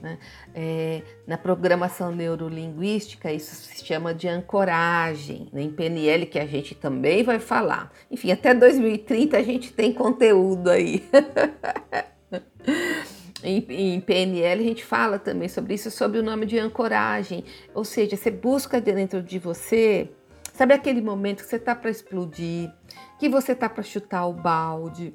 Né? 0.00 0.18
É, 0.54 1.02
na 1.26 1.38
programação 1.38 2.12
neurolinguística, 2.12 3.32
isso 3.32 3.54
se 3.54 3.84
chama 3.84 4.14
de 4.14 4.28
ancoragem, 4.28 5.48
né? 5.52 5.62
em 5.62 5.70
PNL, 5.70 6.26
que 6.26 6.38
a 6.38 6.46
gente 6.46 6.74
também 6.74 7.22
vai 7.22 7.38
falar. 7.38 7.92
Enfim, 8.10 8.30
até 8.30 8.54
2030 8.54 9.36
a 9.36 9.42
gente 9.42 9.72
tem 9.72 9.92
conteúdo 9.92 10.70
aí. 10.70 11.08
em, 13.42 13.64
em, 13.68 14.00
PNL 14.00 14.62
a 14.62 14.66
gente 14.66 14.84
fala 14.84 15.18
também 15.18 15.48
sobre 15.48 15.74
isso, 15.74 15.90
sobre 15.90 16.18
o 16.18 16.22
nome 16.22 16.46
de 16.46 16.58
ancoragem, 16.58 17.44
ou 17.74 17.84
seja, 17.84 18.16
você 18.16 18.30
busca 18.30 18.80
dentro 18.80 19.22
de 19.22 19.38
você, 19.38 20.10
sabe 20.52 20.74
aquele 20.74 21.00
momento 21.00 21.42
que 21.42 21.48
você 21.48 21.56
está 21.56 21.74
para 21.74 21.90
explodir, 21.90 22.70
que 23.18 23.28
você 23.28 23.52
está 23.52 23.68
para 23.68 23.82
chutar 23.82 24.26
o 24.26 24.32
balde, 24.32 25.12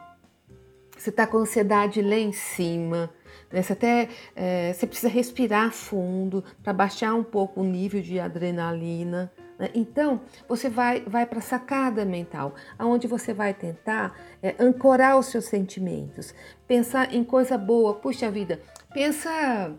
você 0.97 1.09
está 1.09 1.25
com 1.25 1.38
ansiedade 1.38 2.01
lá 2.01 2.15
em 2.15 2.31
cima, 2.31 3.09
né? 3.51 3.62
Você 3.62 3.74
até 3.74 4.10
é, 4.36 4.74
você 4.74 4.88
precisa 4.88 5.10
respirar 5.10 5.72
fundo 5.72 6.43
para 6.63 6.74
baixar 6.74 7.13
um 7.13 7.24
pouco 7.24 7.62
o 7.62 7.63
nível 7.63 8.01
de 8.01 8.20
adrenalina. 8.20 9.31
Né? 9.58 9.70
Então, 9.75 10.22
você 10.48 10.70
vai, 10.70 11.01
vai 11.01 11.25
para 11.25 11.39
a 11.39 11.41
sacada 11.41 12.03
mental, 12.05 12.55
aonde 12.77 13.08
você 13.08 13.34
vai 13.34 13.53
tentar 13.53 14.15
é, 14.41 14.55
ancorar 14.60 15.17
os 15.17 15.27
seus 15.27 15.46
sentimentos, 15.46 16.34
pensar 16.67 17.13
em 17.13 17.24
coisa 17.24 17.58
boa. 17.58 17.93
Puxa 17.96 18.29
vida, 18.31 18.60
pensa 18.93 19.72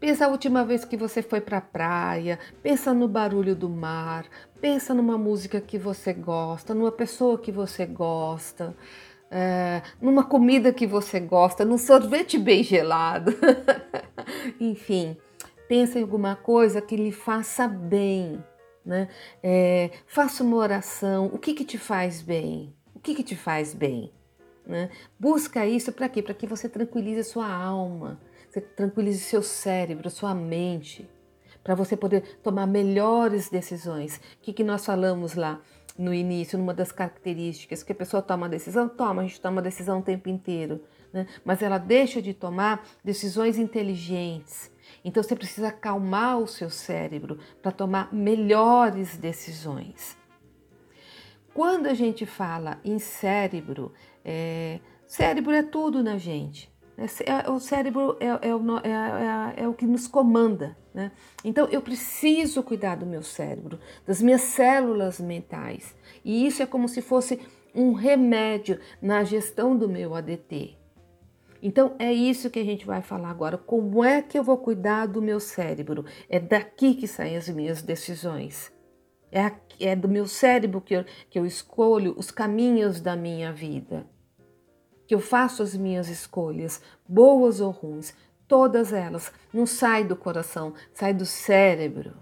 Pensa 0.00 0.26
a 0.26 0.28
última 0.28 0.62
vez 0.66 0.84
que 0.84 0.98
você 0.98 1.22
foi 1.22 1.40
para 1.40 1.56
a 1.56 1.62
praia, 1.62 2.38
pensa 2.62 2.92
no 2.92 3.08
barulho 3.08 3.56
do 3.56 3.70
mar, 3.70 4.26
pensa 4.60 4.92
numa 4.92 5.16
música 5.16 5.62
que 5.62 5.78
você 5.78 6.12
gosta, 6.12 6.74
numa 6.74 6.92
pessoa 6.92 7.38
que 7.38 7.50
você 7.50 7.86
gosta 7.86 8.76
é, 9.36 9.82
numa 10.00 10.22
comida 10.22 10.72
que 10.72 10.86
você 10.86 11.18
gosta, 11.18 11.64
num 11.64 11.76
sorvete 11.76 12.38
bem 12.38 12.62
gelado. 12.62 13.34
Enfim, 14.60 15.16
pensa 15.68 15.98
em 15.98 16.02
alguma 16.02 16.36
coisa 16.36 16.80
que 16.80 16.94
lhe 16.94 17.10
faça 17.10 17.66
bem. 17.66 18.42
Né? 18.86 19.08
É, 19.42 19.90
faça 20.06 20.44
uma 20.44 20.56
oração. 20.56 21.26
O 21.26 21.38
que, 21.38 21.52
que 21.52 21.64
te 21.64 21.76
faz 21.76 22.22
bem? 22.22 22.72
O 22.94 23.00
que, 23.00 23.12
que 23.12 23.24
te 23.24 23.34
faz 23.34 23.74
bem? 23.74 24.12
Né? 24.64 24.88
Busca 25.18 25.66
isso 25.66 25.90
para 25.90 26.08
quê? 26.08 26.22
Para 26.22 26.34
que 26.34 26.46
você 26.46 26.68
tranquilize 26.68 27.18
a 27.18 27.24
sua 27.24 27.52
alma, 27.52 28.20
você 28.48 28.60
tranquilize 28.60 29.18
seu 29.18 29.42
cérebro, 29.42 30.08
sua 30.10 30.32
mente, 30.32 31.10
para 31.64 31.74
você 31.74 31.96
poder 31.96 32.38
tomar 32.40 32.68
melhores 32.68 33.50
decisões. 33.50 34.16
O 34.16 34.20
que, 34.42 34.52
que 34.52 34.62
nós 34.62 34.86
falamos 34.86 35.34
lá? 35.34 35.60
No 35.96 36.12
início, 36.12 36.58
numa 36.58 36.74
das 36.74 36.90
características, 36.90 37.82
que 37.82 37.92
a 37.92 37.94
pessoa 37.94 38.22
toma 38.22 38.48
decisão, 38.48 38.88
toma, 38.88 39.22
a 39.22 39.24
gente 39.24 39.40
toma 39.40 39.62
decisão 39.62 40.00
o 40.00 40.02
tempo 40.02 40.28
inteiro, 40.28 40.82
né? 41.12 41.26
mas 41.44 41.62
ela 41.62 41.78
deixa 41.78 42.20
de 42.20 42.34
tomar 42.34 42.84
decisões 43.02 43.58
inteligentes. 43.58 44.72
Então 45.04 45.22
você 45.22 45.36
precisa 45.36 45.68
acalmar 45.68 46.38
o 46.38 46.46
seu 46.46 46.68
cérebro 46.68 47.38
para 47.62 47.70
tomar 47.70 48.12
melhores 48.12 49.16
decisões. 49.16 50.16
Quando 51.52 51.86
a 51.86 51.94
gente 51.94 52.26
fala 52.26 52.80
em 52.84 52.98
cérebro, 52.98 53.92
é, 54.24 54.80
cérebro 55.06 55.52
é 55.52 55.62
tudo 55.62 56.02
na 56.02 56.18
gente. 56.18 56.73
É, 56.96 57.50
o 57.50 57.58
cérebro 57.58 58.16
é, 58.20 58.48
é, 58.48 58.54
o, 58.54 58.78
é, 58.78 59.58
é, 59.58 59.64
é 59.64 59.68
o 59.68 59.74
que 59.74 59.86
nos 59.86 60.06
comanda. 60.06 60.76
Né? 60.92 61.10
Então 61.44 61.66
eu 61.68 61.82
preciso 61.82 62.62
cuidar 62.62 62.96
do 62.96 63.06
meu 63.06 63.22
cérebro, 63.22 63.80
das 64.06 64.22
minhas 64.22 64.42
células 64.42 65.18
mentais. 65.18 65.94
E 66.24 66.46
isso 66.46 66.62
é 66.62 66.66
como 66.66 66.88
se 66.88 67.02
fosse 67.02 67.40
um 67.74 67.92
remédio 67.92 68.78
na 69.02 69.24
gestão 69.24 69.76
do 69.76 69.88
meu 69.88 70.14
ADT. 70.14 70.78
Então 71.60 71.96
é 71.98 72.12
isso 72.12 72.50
que 72.50 72.60
a 72.60 72.64
gente 72.64 72.86
vai 72.86 73.02
falar 73.02 73.30
agora. 73.30 73.58
Como 73.58 74.04
é 74.04 74.22
que 74.22 74.38
eu 74.38 74.44
vou 74.44 74.58
cuidar 74.58 75.06
do 75.06 75.20
meu 75.20 75.40
cérebro? 75.40 76.04
É 76.28 76.38
daqui 76.38 76.94
que 76.94 77.08
saem 77.08 77.36
as 77.36 77.48
minhas 77.48 77.82
decisões. 77.82 78.72
É, 79.32 79.50
é 79.80 79.96
do 79.96 80.08
meu 80.08 80.28
cérebro 80.28 80.80
que 80.80 80.94
eu, 80.94 81.04
que 81.28 81.36
eu 81.36 81.44
escolho 81.44 82.14
os 82.16 82.30
caminhos 82.30 83.00
da 83.00 83.16
minha 83.16 83.52
vida 83.52 84.06
que 85.06 85.14
eu 85.14 85.20
faço 85.20 85.62
as 85.62 85.74
minhas 85.74 86.08
escolhas, 86.08 86.80
boas 87.06 87.60
ou 87.60 87.70
ruins, 87.70 88.14
todas 88.48 88.92
elas, 88.92 89.32
não 89.52 89.66
sai 89.66 90.04
do 90.04 90.16
coração, 90.16 90.74
sai 90.92 91.12
do 91.12 91.26
cérebro. 91.26 92.12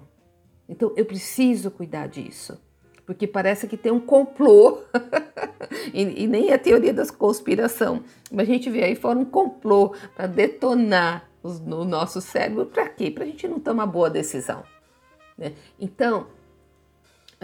Então 0.69 0.93
eu 0.97 1.05
preciso 1.05 1.71
cuidar 1.71 2.09
disso, 2.09 2.61
porque 3.05 3.27
parece 3.27 3.67
que 3.67 3.77
tem 3.77 3.93
um 3.93 4.01
complô, 4.01 4.83
e, 5.93 6.25
e, 6.25 6.27
nem 6.27 6.53
a 6.53 6.59
teoria 6.59 6.93
da 6.93 7.07
conspiração, 7.07 8.03
mas 8.31 8.49
a 8.49 8.53
gente 8.53 8.71
vê 8.71 8.85
aí 8.85 8.95
fora 8.95 9.19
um 9.19 9.25
complô 9.25 9.95
para 10.15 10.27
detonar 10.27 11.29
os, 11.43 11.61
no 11.61 11.85
nosso 11.85 12.21
cérebro, 12.21 12.67
para 12.67 12.89
quê? 12.89 13.11
Para 13.11 13.25
a 13.25 13.27
gente 13.27 13.47
não 13.49 13.59
tomar 13.59 13.87
boa 13.87 14.09
decisão. 14.09 14.65
Né? 15.37 15.53
Então, 15.79 16.29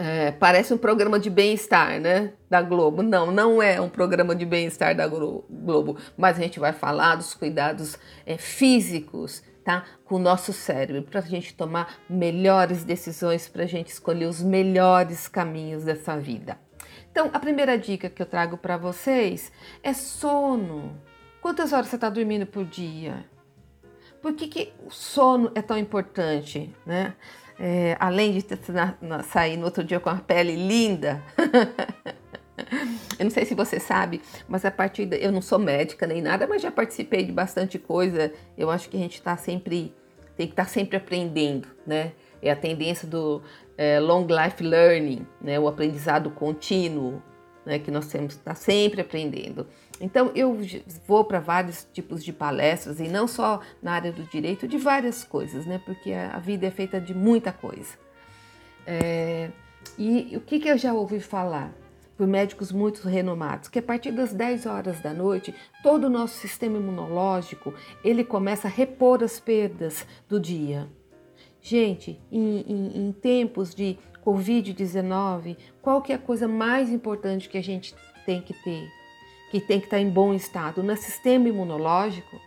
é, 0.01 0.31
parece 0.31 0.73
um 0.73 0.77
programa 0.77 1.19
de 1.19 1.29
bem-estar, 1.29 1.99
né? 1.99 2.31
Da 2.49 2.61
Globo. 2.61 3.03
Não, 3.03 3.31
não 3.31 3.61
é 3.61 3.81
um 3.81 3.89
programa 3.89 4.33
de 4.33 4.45
bem-estar 4.45 4.95
da 4.95 5.05
Globo, 5.05 5.97
mas 6.15 6.37
a 6.37 6.41
gente 6.41 6.57
vai 6.57 6.71
falar 6.71 7.15
dos 7.15 7.33
cuidados 7.33 7.99
é, 8.25 8.37
físicos, 8.37 9.43
tá? 9.61 9.83
Com 10.05 10.15
o 10.15 10.19
nosso 10.19 10.53
cérebro, 10.53 11.03
para 11.03 11.19
a 11.19 11.23
gente 11.23 11.53
tomar 11.53 11.97
melhores 12.09 12.85
decisões, 12.85 13.49
para 13.49 13.63
a 13.63 13.67
gente 13.67 13.87
escolher 13.89 14.27
os 14.27 14.41
melhores 14.41 15.27
caminhos 15.27 15.83
dessa 15.83 16.17
vida. 16.17 16.57
Então, 17.11 17.29
a 17.33 17.39
primeira 17.39 17.77
dica 17.77 18.09
que 18.09 18.21
eu 18.21 18.25
trago 18.25 18.57
para 18.57 18.77
vocês 18.77 19.51
é 19.83 19.91
sono. 19.91 20.97
Quantas 21.41 21.73
horas 21.73 21.87
você 21.87 21.97
está 21.97 22.09
dormindo 22.09 22.45
por 22.45 22.63
dia? 22.63 23.25
Por 24.21 24.33
que, 24.33 24.47
que 24.47 24.71
o 24.85 24.91
sono 24.91 25.51
é 25.53 25.61
tão 25.61 25.77
importante, 25.77 26.73
né? 26.85 27.15
É, 27.59 27.97
além 27.99 28.31
de 28.31 28.45
sair 29.27 29.57
no 29.57 29.65
outro 29.65 29.83
dia 29.83 29.99
com 29.99 30.09
a 30.09 30.15
pele 30.15 30.55
linda, 30.55 31.21
eu 33.19 33.25
não 33.25 33.29
sei 33.29 33.43
se 33.45 33.53
você 33.53 33.79
sabe, 33.79 34.21
mas 34.47 34.63
a 34.63 34.71
partir 34.71 35.05
da, 35.05 35.17
eu 35.17 35.31
não 35.31 35.41
sou 35.41 35.59
médica 35.59 36.07
nem 36.07 36.21
nada, 36.21 36.47
mas 36.47 36.61
já 36.61 36.71
participei 36.71 37.23
de 37.23 37.31
bastante 37.31 37.77
coisa. 37.77 38.31
Eu 38.57 38.69
acho 38.69 38.89
que 38.89 38.95
a 38.95 38.99
gente 38.99 39.15
está 39.15 39.35
sempre 39.35 39.93
tem 40.39 40.47
que 40.47 40.53
estar 40.53 40.63
tá 40.63 40.69
sempre 40.69 40.95
aprendendo, 40.95 41.67
né? 41.85 42.13
É 42.41 42.49
a 42.49 42.55
tendência 42.55 43.05
do 43.05 43.41
é, 43.77 43.99
long 43.99 44.25
life 44.25 44.63
learning, 44.63 45.27
né? 45.41 45.59
O 45.59 45.67
aprendizado 45.67 46.29
contínuo, 46.29 47.21
né? 47.65 47.77
Que 47.77 47.91
nós 47.91 48.07
temos 48.07 48.35
que 48.35 48.39
estar 48.39 48.53
tá 48.53 48.55
sempre 48.55 49.01
aprendendo. 49.01 49.67
Então, 49.99 50.31
eu 50.33 50.57
vou 51.05 51.25
para 51.25 51.39
vários 51.39 51.87
tipos 51.91 52.23
de 52.23 52.31
palestras, 52.31 52.99
e 52.99 53.07
não 53.07 53.27
só 53.27 53.59
na 53.81 53.93
área 53.93 54.11
do 54.11 54.23
direito, 54.23 54.67
de 54.67 54.77
várias 54.77 55.23
coisas, 55.23 55.65
né? 55.65 55.81
Porque 55.85 56.13
a 56.13 56.39
vida 56.39 56.67
é 56.67 56.71
feita 56.71 57.01
de 57.01 57.13
muita 57.13 57.51
coisa. 57.51 57.97
É, 58.87 59.49
e 59.97 60.35
o 60.35 60.41
que, 60.41 60.59
que 60.59 60.69
eu 60.69 60.77
já 60.77 60.93
ouvi 60.93 61.19
falar? 61.19 61.73
por 62.19 62.27
médicos 62.27 62.69
muito 62.69 63.07
renomados, 63.07 63.69
que 63.69 63.79
a 63.79 63.81
partir 63.81 64.11
das 64.11 64.33
10 64.33 64.65
horas 64.65 64.99
da 64.99 65.13
noite, 65.13 65.55
todo 65.81 66.07
o 66.07 66.09
nosso 66.09 66.37
sistema 66.37 66.77
imunológico, 66.77 67.73
ele 68.03 68.25
começa 68.25 68.67
a 68.67 68.69
repor 68.69 69.23
as 69.23 69.39
perdas 69.39 70.05
do 70.27 70.37
dia. 70.37 70.89
Gente, 71.61 72.19
em, 72.29 72.59
em, 72.67 73.07
em 73.07 73.11
tempos 73.13 73.73
de 73.73 73.97
Covid-19, 74.25 75.55
qual 75.81 76.01
que 76.01 76.11
é 76.11 76.15
a 76.15 76.19
coisa 76.19 76.45
mais 76.45 76.89
importante 76.89 77.47
que 77.47 77.57
a 77.57 77.63
gente 77.63 77.95
tem 78.25 78.41
que 78.41 78.53
ter? 78.53 78.98
Que 79.49 79.59
tem 79.59 79.79
que 79.79 79.87
estar 79.87 79.99
em 79.99 80.09
bom 80.09 80.33
estado 80.33 80.83
no 80.83 80.95
sistema 80.95 81.47
imunológico, 81.47 82.39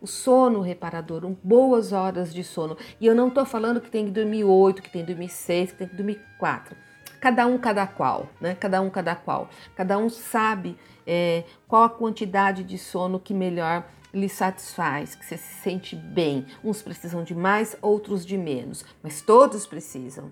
o 0.00 0.06
sono 0.06 0.60
reparador, 0.60 1.24
um, 1.24 1.36
boas 1.42 1.92
horas 1.92 2.32
de 2.32 2.44
sono. 2.44 2.76
E 3.00 3.06
eu 3.06 3.14
não 3.14 3.28
estou 3.28 3.44
falando 3.44 3.80
que 3.80 3.90
tem 3.90 4.06
que 4.06 4.10
dormir 4.10 4.44
8, 4.44 4.82
que 4.82 4.90
tem 4.90 5.04
que 5.04 5.12
dormir 5.12 5.28
6, 5.28 5.72
que 5.72 5.78
tem 5.78 5.88
que 5.88 5.96
dormir 5.96 6.20
4. 6.38 6.76
Cada 7.20 7.46
um, 7.46 7.58
cada 7.58 7.86
qual, 7.86 8.28
né? 8.40 8.54
Cada 8.54 8.80
um, 8.80 8.90
cada 8.90 9.14
qual. 9.14 9.48
Cada 9.74 9.98
um 9.98 10.08
sabe 10.08 10.76
é, 11.06 11.44
qual 11.66 11.84
a 11.84 11.90
quantidade 11.90 12.62
de 12.62 12.78
sono 12.78 13.18
que 13.18 13.32
melhor 13.32 13.84
lhe 14.12 14.28
satisfaz, 14.28 15.14
que 15.14 15.24
você 15.24 15.36
se 15.36 15.54
sente 15.62 15.96
bem. 15.96 16.46
Uns 16.62 16.82
precisam 16.82 17.24
de 17.24 17.34
mais, 17.34 17.76
outros 17.82 18.24
de 18.24 18.36
menos, 18.36 18.84
mas 19.02 19.20
todos 19.20 19.66
precisam. 19.66 20.30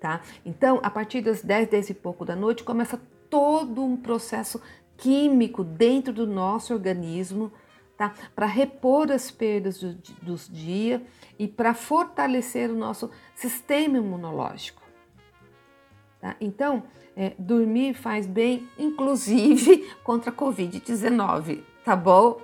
Tá? 0.00 0.20
Então, 0.44 0.80
a 0.82 0.90
partir 0.90 1.22
das 1.22 1.42
10, 1.42 1.68
10 1.68 1.90
e 1.90 1.94
pouco 1.94 2.24
da 2.24 2.36
noite, 2.36 2.62
começa 2.62 3.00
todo 3.30 3.82
um 3.82 3.96
processo 3.96 4.60
químico 5.04 5.62
dentro 5.62 6.14
do 6.14 6.26
nosso 6.26 6.72
organismo, 6.72 7.52
tá? 7.94 8.14
Para 8.34 8.46
repor 8.46 9.12
as 9.12 9.30
perdas 9.30 9.78
do, 9.78 9.94
dos 10.22 10.48
dias 10.48 11.02
e 11.38 11.46
para 11.46 11.74
fortalecer 11.74 12.70
o 12.70 12.74
nosso 12.74 13.10
sistema 13.34 13.98
imunológico. 13.98 14.82
Tá? 16.22 16.34
Então, 16.40 16.84
é, 17.14 17.34
dormir 17.38 17.92
faz 17.92 18.26
bem, 18.26 18.66
inclusive 18.78 19.86
contra 20.02 20.30
a 20.30 20.34
Covid-19, 20.34 21.60
tá 21.84 21.94
bom? 21.94 22.40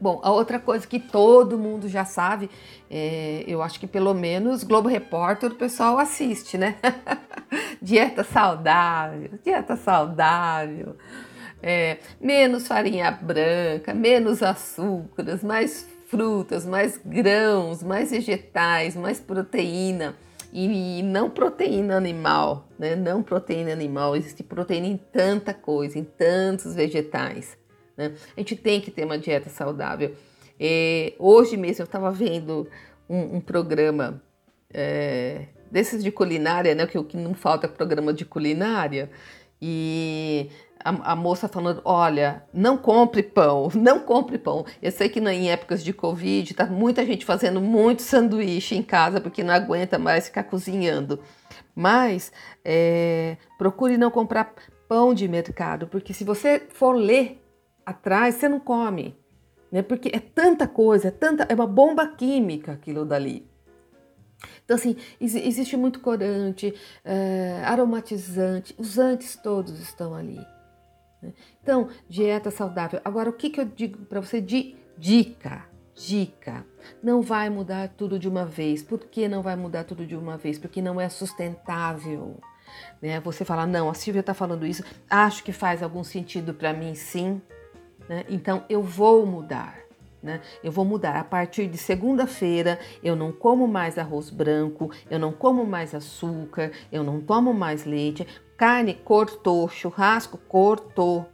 Bom, 0.00 0.20
a 0.24 0.32
outra 0.32 0.58
coisa 0.58 0.84
que 0.84 0.98
todo 0.98 1.56
mundo 1.56 1.88
já 1.88 2.04
sabe, 2.04 2.50
é, 2.90 3.44
eu 3.46 3.62
acho 3.62 3.78
que 3.78 3.86
pelo 3.86 4.12
menos 4.12 4.64
Globo 4.64 4.88
Repórter 4.88 5.52
o 5.52 5.54
pessoal 5.54 5.96
assiste, 5.96 6.58
né? 6.58 6.76
dieta 7.80 8.24
saudável, 8.24 9.30
dieta 9.44 9.76
saudável 9.76 10.96
é, 11.66 11.98
menos 12.20 12.68
farinha 12.68 13.10
branca, 13.10 13.92
menos 13.92 14.40
açúcares, 14.40 15.42
mais 15.42 15.84
frutas, 16.06 16.64
mais 16.64 17.00
grãos, 17.04 17.82
mais 17.82 18.12
vegetais, 18.12 18.94
mais 18.94 19.18
proteína 19.18 20.14
e, 20.52 21.02
não 21.02 21.28
proteína 21.28 21.96
animal, 21.96 22.68
né? 22.78 22.94
Não 22.94 23.20
proteína 23.20 23.72
animal, 23.72 24.14
existe 24.14 24.44
proteína 24.44 24.86
em 24.86 24.96
tanta 24.96 25.52
coisa, 25.52 25.98
em 25.98 26.04
tantos 26.04 26.74
vegetais. 26.76 27.58
Né? 27.96 28.14
A 28.36 28.40
gente 28.40 28.54
tem 28.54 28.80
que 28.80 28.92
ter 28.92 29.04
uma 29.04 29.18
dieta 29.18 29.50
saudável. 29.50 30.14
É, 30.58 31.14
hoje 31.18 31.56
mesmo 31.56 31.82
eu 31.82 31.86
estava 31.86 32.12
vendo 32.12 32.68
um, 33.08 33.36
um 33.36 33.40
programa 33.40 34.22
é, 34.72 35.46
desses 35.68 36.02
de 36.02 36.12
culinária, 36.12 36.76
né? 36.76 36.86
Que 36.86 36.96
o 36.96 37.02
que 37.02 37.16
não 37.16 37.34
falta 37.34 37.66
é 37.66 37.68
programa 37.68 38.14
de 38.14 38.24
culinária. 38.24 39.10
E 39.60 40.48
a, 40.86 41.12
a, 41.12 41.16
moça 41.16 41.48
falando: 41.48 41.82
olha, 41.84 42.44
não 42.54 42.78
compre 42.78 43.22
pão, 43.22 43.68
não 43.74 43.98
compre 43.98 44.38
pão. 44.38 44.64
Eu 44.80 44.92
sei 44.92 45.08
que 45.08 45.18
em 45.18 45.50
épocas 45.50 45.82
de 45.82 45.92
Covid 45.92 46.54
tá 46.54 46.66
muita 46.66 47.04
gente 47.04 47.24
fazendo 47.24 47.60
muito 47.60 48.02
sanduíche 48.02 48.76
em 48.76 48.82
casa 48.82 49.20
porque 49.20 49.42
não 49.42 49.52
aguenta 49.52 49.98
mais 49.98 50.26
ficar 50.26 50.44
cozinhando. 50.44 51.18
Mas 51.74 52.32
é, 52.64 53.36
procure 53.58 53.98
não 53.98 54.10
comprar 54.10 54.54
pão 54.88 55.12
de 55.12 55.26
mercado, 55.26 55.88
porque 55.88 56.14
se 56.14 56.22
você 56.22 56.62
for 56.70 56.92
ler 56.92 57.42
atrás, 57.84 58.36
você 58.36 58.48
não 58.48 58.60
come. 58.60 59.16
Né? 59.70 59.82
Porque 59.82 60.10
é 60.14 60.20
tanta 60.20 60.68
coisa, 60.68 61.08
é, 61.08 61.10
tanta, 61.10 61.44
é 61.48 61.54
uma 61.54 61.66
bomba 61.66 62.06
química 62.06 62.72
aquilo 62.72 63.04
dali. 63.04 63.46
Então, 64.64 64.76
assim, 64.76 64.96
existe 65.20 65.76
muito 65.76 66.00
corante, 66.00 66.72
é, 67.04 67.62
aromatizante, 67.64 68.74
os 68.78 68.98
antes 68.98 69.36
todos 69.36 69.80
estão 69.80 70.14
ali. 70.14 70.38
Né? 71.22 71.32
Então, 71.62 71.88
dieta 72.08 72.50
saudável. 72.50 73.00
Agora, 73.04 73.30
o 73.30 73.32
que, 73.32 73.50
que 73.50 73.60
eu 73.60 73.64
digo 73.64 74.04
para 74.06 74.20
você 74.20 74.40
de 74.40 74.76
dica? 74.96 75.64
Dica: 75.94 76.64
não 77.02 77.22
vai 77.22 77.48
mudar 77.48 77.88
tudo 77.88 78.18
de 78.18 78.28
uma 78.28 78.44
vez. 78.44 78.82
Por 78.82 78.98
que 79.00 79.28
não 79.28 79.42
vai 79.42 79.56
mudar 79.56 79.84
tudo 79.84 80.06
de 80.06 80.14
uma 80.14 80.36
vez? 80.36 80.58
Porque 80.58 80.82
não 80.82 81.00
é 81.00 81.08
sustentável. 81.08 82.38
Né? 83.00 83.20
Você 83.20 83.44
fala, 83.44 83.66
não, 83.66 83.88
a 83.88 83.94
Silvia 83.94 84.20
está 84.20 84.34
falando 84.34 84.66
isso, 84.66 84.84
acho 85.08 85.42
que 85.42 85.52
faz 85.52 85.82
algum 85.82 86.04
sentido 86.04 86.52
para 86.52 86.72
mim, 86.72 86.94
sim. 86.94 87.40
Né? 88.08 88.24
Então 88.28 88.64
eu 88.68 88.82
vou 88.82 89.24
mudar. 89.26 89.85
Né? 90.26 90.40
Eu 90.60 90.72
vou 90.72 90.84
mudar. 90.84 91.20
A 91.20 91.22
partir 91.22 91.68
de 91.68 91.78
segunda-feira, 91.78 92.80
eu 93.00 93.14
não 93.14 93.30
como 93.30 93.68
mais 93.68 93.96
arroz 93.96 94.28
branco, 94.28 94.90
eu 95.08 95.20
não 95.20 95.30
como 95.30 95.64
mais 95.64 95.94
açúcar, 95.94 96.72
eu 96.90 97.04
não 97.04 97.20
tomo 97.20 97.54
mais 97.54 97.84
leite. 97.84 98.26
Carne 98.56 98.92
cortou, 98.92 99.68
churrasco 99.68 100.36
cortou. 100.36 101.26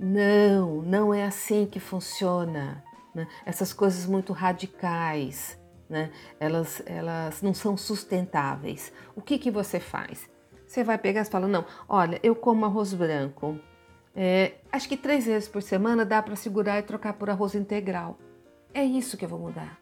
Não, 0.00 0.82
não 0.82 1.14
é 1.14 1.24
assim 1.24 1.64
que 1.64 1.78
funciona. 1.78 2.82
Né? 3.14 3.28
Essas 3.46 3.72
coisas 3.72 4.04
muito 4.04 4.32
radicais, 4.32 5.56
né? 5.88 6.10
elas, 6.40 6.82
elas 6.86 7.40
não 7.40 7.54
são 7.54 7.76
sustentáveis. 7.76 8.92
O 9.14 9.22
que, 9.22 9.38
que 9.38 9.50
você 9.50 9.78
faz? 9.78 10.28
Você 10.66 10.82
vai 10.82 10.98
pegar 10.98 11.20
e 11.20 11.24
fala, 11.24 11.46
não, 11.46 11.64
olha, 11.88 12.18
eu 12.20 12.34
como 12.34 12.64
arroz 12.64 12.92
branco. 12.92 13.60
É, 14.18 14.54
acho 14.72 14.88
que 14.88 14.96
três 14.96 15.26
vezes 15.26 15.46
por 15.46 15.62
semana 15.62 16.02
dá 16.02 16.22
para 16.22 16.34
segurar 16.34 16.78
e 16.78 16.82
trocar 16.82 17.12
por 17.12 17.28
arroz 17.28 17.54
integral. 17.54 18.18
É 18.72 18.82
isso 18.82 19.16
que 19.16 19.26
eu 19.26 19.28
vou 19.28 19.38
mudar. 19.38 19.78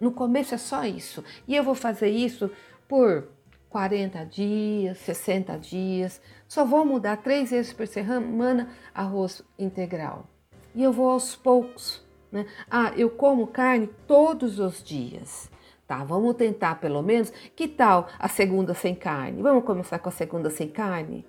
No 0.00 0.12
começo 0.12 0.54
é 0.54 0.58
só 0.58 0.84
isso. 0.84 1.24
E 1.46 1.56
eu 1.56 1.64
vou 1.64 1.74
fazer 1.74 2.08
isso 2.08 2.48
por 2.86 3.28
40 3.68 4.24
dias, 4.26 4.98
60 4.98 5.58
dias. 5.58 6.20
Só 6.46 6.64
vou 6.64 6.84
mudar 6.84 7.16
três 7.16 7.50
vezes 7.50 7.72
por 7.72 7.86
semana 7.88 8.68
arroz 8.94 9.42
integral. 9.58 10.28
E 10.72 10.84
eu 10.84 10.92
vou 10.92 11.10
aos 11.10 11.34
poucos. 11.34 12.06
Né? 12.30 12.46
Ah, 12.70 12.92
eu 12.96 13.10
como 13.10 13.48
carne 13.48 13.88
todos 14.06 14.60
os 14.60 14.84
dias. 14.84 15.50
Tá, 15.84 16.04
vamos 16.04 16.36
tentar 16.36 16.76
pelo 16.76 17.02
menos. 17.02 17.32
Que 17.56 17.66
tal 17.66 18.08
a 18.20 18.28
segunda 18.28 18.72
sem 18.72 18.94
carne? 18.94 19.42
Vamos 19.42 19.64
começar 19.64 19.98
com 19.98 20.10
a 20.10 20.12
segunda 20.12 20.48
sem 20.48 20.68
carne? 20.68 21.26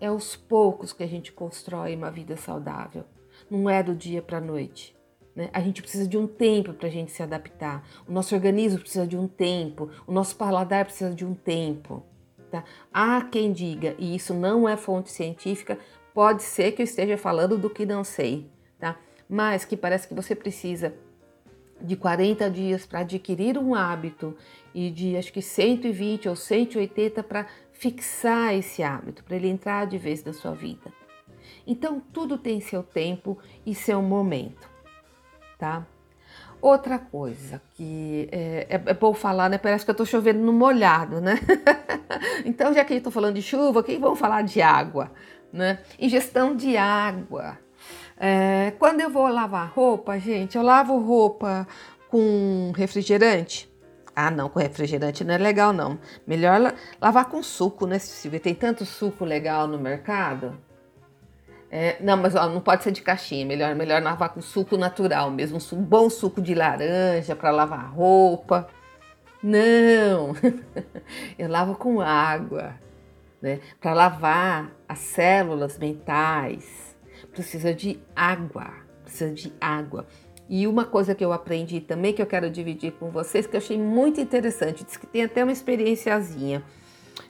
É 0.00 0.06
aos 0.06 0.36
poucos 0.36 0.92
que 0.92 1.02
a 1.02 1.06
gente 1.06 1.32
constrói 1.32 1.94
uma 1.94 2.10
vida 2.10 2.36
saudável. 2.36 3.04
Não 3.50 3.68
é 3.68 3.82
do 3.82 3.94
dia 3.94 4.22
para 4.22 4.38
a 4.38 4.40
noite. 4.40 4.96
Né? 5.34 5.50
A 5.52 5.60
gente 5.60 5.82
precisa 5.82 6.06
de 6.06 6.16
um 6.16 6.26
tempo 6.26 6.72
para 6.72 6.88
a 6.88 6.90
gente 6.90 7.12
se 7.12 7.22
adaptar. 7.22 7.86
O 8.06 8.12
nosso 8.12 8.34
organismo 8.34 8.80
precisa 8.80 9.06
de 9.06 9.16
um 9.16 9.26
tempo. 9.26 9.90
O 10.06 10.12
nosso 10.12 10.36
paladar 10.36 10.84
precisa 10.84 11.14
de 11.14 11.24
um 11.24 11.34
tempo. 11.34 12.02
Tá? 12.50 12.64
Há 12.92 13.22
quem 13.22 13.52
diga, 13.52 13.94
e 13.98 14.16
isso 14.16 14.32
não 14.32 14.68
é 14.68 14.76
fonte 14.76 15.10
científica, 15.10 15.78
pode 16.14 16.42
ser 16.42 16.72
que 16.72 16.82
eu 16.82 16.84
esteja 16.84 17.18
falando 17.18 17.58
do 17.58 17.68
que 17.68 17.84
não 17.84 18.02
sei, 18.02 18.50
tá? 18.78 18.98
mas 19.28 19.64
que 19.64 19.76
parece 19.76 20.08
que 20.08 20.14
você 20.14 20.34
precisa 20.34 20.94
de 21.80 21.94
40 21.94 22.50
dias 22.50 22.86
para 22.86 23.00
adquirir 23.00 23.56
um 23.56 23.74
hábito 23.74 24.36
e 24.74 24.90
de 24.90 25.16
acho 25.16 25.32
que 25.32 25.42
120 25.42 26.28
ou 26.28 26.34
180 26.34 27.22
para 27.22 27.46
fixar 27.78 28.54
esse 28.54 28.82
hábito, 28.82 29.22
para 29.22 29.36
ele 29.36 29.48
entrar 29.48 29.86
de 29.86 29.96
vez 29.96 30.22
na 30.24 30.32
sua 30.32 30.52
vida. 30.52 30.92
Então 31.66 32.00
tudo 32.12 32.36
tem 32.36 32.60
seu 32.60 32.82
tempo 32.82 33.38
e 33.64 33.74
seu 33.74 34.02
momento, 34.02 34.68
tá? 35.56 35.86
Outra 36.60 36.98
coisa 36.98 37.62
que 37.74 38.28
é, 38.32 38.66
é, 38.68 38.82
é 38.86 38.94
bom 38.94 39.14
falar, 39.14 39.48
né? 39.48 39.58
Parece 39.58 39.84
que 39.84 39.90
eu 39.90 39.92
estou 39.92 40.04
chovendo 40.04 40.40
no 40.40 40.52
molhado, 40.52 41.20
né? 41.20 41.38
então, 42.44 42.74
já 42.74 42.84
que 42.84 42.94
estou 42.94 43.12
falando 43.12 43.36
de 43.36 43.42
chuva, 43.42 43.78
aqui 43.78 43.96
vamos 43.96 44.18
falar 44.18 44.42
de 44.42 44.60
água, 44.60 45.12
né? 45.52 45.78
Ingestão 46.00 46.56
de 46.56 46.76
água. 46.76 47.56
É, 48.16 48.72
quando 48.76 49.00
eu 49.00 49.08
vou 49.08 49.28
lavar 49.28 49.70
roupa, 49.72 50.18
gente, 50.18 50.56
eu 50.56 50.62
lavo 50.64 50.98
roupa 50.98 51.64
com 52.08 52.72
refrigerante. 52.74 53.67
Ah, 54.20 54.32
não, 54.32 54.48
com 54.48 54.58
refrigerante 54.58 55.22
não 55.22 55.32
é 55.32 55.38
legal, 55.38 55.72
não. 55.72 55.96
Melhor 56.26 56.74
lavar 57.00 57.26
com 57.26 57.40
suco, 57.40 57.86
né, 57.86 58.00
Silvia? 58.00 58.40
Tem 58.40 58.52
tanto 58.52 58.84
suco 58.84 59.24
legal 59.24 59.68
no 59.68 59.78
mercado. 59.78 60.58
É, 61.70 62.02
não, 62.02 62.16
mas 62.16 62.34
ó, 62.34 62.48
não 62.48 62.60
pode 62.60 62.82
ser 62.82 62.90
de 62.90 63.00
caixinha, 63.00 63.46
melhor, 63.46 63.76
melhor 63.76 64.02
lavar 64.02 64.30
com 64.30 64.42
suco 64.42 64.76
natural 64.76 65.30
mesmo, 65.30 65.58
um 65.72 65.82
bom 65.82 66.10
suco 66.10 66.42
de 66.42 66.52
laranja 66.52 67.36
para 67.36 67.52
lavar 67.52 67.94
roupa. 67.94 68.66
Não, 69.40 70.34
eu 71.38 71.48
lavo 71.48 71.76
com 71.76 72.00
água, 72.00 72.74
né? 73.40 73.60
Para 73.80 73.94
lavar 73.94 74.72
as 74.88 74.98
células 74.98 75.78
mentais, 75.78 76.96
precisa 77.30 77.72
de 77.72 78.00
água, 78.16 78.72
precisa 79.04 79.32
de 79.32 79.52
água. 79.60 80.08
E 80.48 80.66
uma 80.66 80.84
coisa 80.84 81.14
que 81.14 81.24
eu 81.24 81.32
aprendi 81.32 81.80
também, 81.80 82.12
que 82.12 82.22
eu 82.22 82.26
quero 82.26 82.48
dividir 82.48 82.92
com 82.92 83.10
vocês, 83.10 83.46
que 83.46 83.54
eu 83.54 83.58
achei 83.58 83.78
muito 83.78 84.20
interessante, 84.20 84.82
diz 84.82 84.96
que 84.96 85.06
tem 85.06 85.22
até 85.24 85.42
uma 85.42 85.52
experienciazinha. 85.52 86.62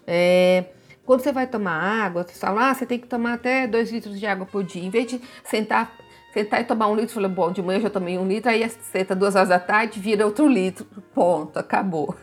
É, 0.06 0.66
quando 1.04 1.22
você 1.22 1.32
vai 1.32 1.46
tomar 1.46 1.72
água, 1.72 2.22
você 2.22 2.38
fala, 2.38 2.70
ah, 2.70 2.74
você 2.74 2.86
tem 2.86 2.98
que 2.98 3.06
tomar 3.06 3.34
até 3.34 3.66
2 3.66 3.90
litros 3.90 4.20
de 4.20 4.26
água 4.26 4.46
por 4.46 4.62
dia. 4.62 4.84
Em 4.84 4.90
vez 4.90 5.06
de 5.08 5.20
sentar, 5.42 5.96
sentar 6.32 6.60
e 6.60 6.64
tomar 6.64 6.86
um 6.88 6.94
litro, 6.94 7.14
falei, 7.14 7.30
bom, 7.30 7.50
de 7.50 7.60
manhã 7.60 7.78
eu 7.78 7.82
já 7.82 7.90
tomei 7.90 8.18
um 8.18 8.28
litro, 8.28 8.50
aí 8.50 8.68
senta 8.68 9.16
duas 9.16 9.34
horas 9.34 9.48
da 9.48 9.58
tarde, 9.58 9.98
vira 9.98 10.24
outro 10.24 10.46
litro. 10.46 10.86
Ponto, 11.12 11.58
acabou. 11.58 12.14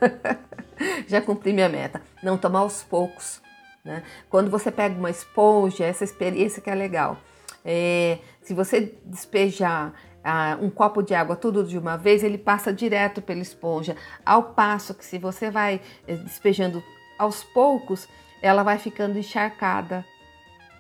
já 1.08 1.20
cumpri 1.20 1.52
minha 1.52 1.68
meta. 1.68 2.02
Não 2.24 2.38
tomar 2.38 2.60
aos 2.60 2.84
poucos. 2.84 3.42
Né? 3.84 4.02
Quando 4.30 4.50
você 4.50 4.72
pega 4.72 4.98
uma 4.98 5.10
esponja, 5.10 5.84
essa 5.84 6.04
experiência 6.04 6.62
que 6.62 6.70
é 6.70 6.76
legal. 6.76 7.18
É, 7.66 8.20
se 8.42 8.54
você 8.54 8.96
despejar 9.04 9.94
ah, 10.26 10.58
um 10.60 10.72
copo 10.72 11.04
de 11.04 11.14
água 11.14 11.36
tudo 11.36 11.64
de 11.64 11.78
uma 11.78 11.98
vez, 11.98 12.24
ele 12.24 12.40
passa 12.40 12.74
direto 12.74 13.22
pela 13.22 13.42
esponja. 13.42 13.96
Ao 14.26 14.42
passo 14.42 14.96
que 14.96 15.06
se 15.06 15.20
você 15.20 15.52
vai 15.52 15.80
eh, 16.08 16.16
despejando 16.16 16.84
aos 17.18 17.44
poucos, 17.44 18.10
ela 18.42 18.64
vai 18.64 18.80
ficando 18.80 19.20
encharcada, 19.20 20.04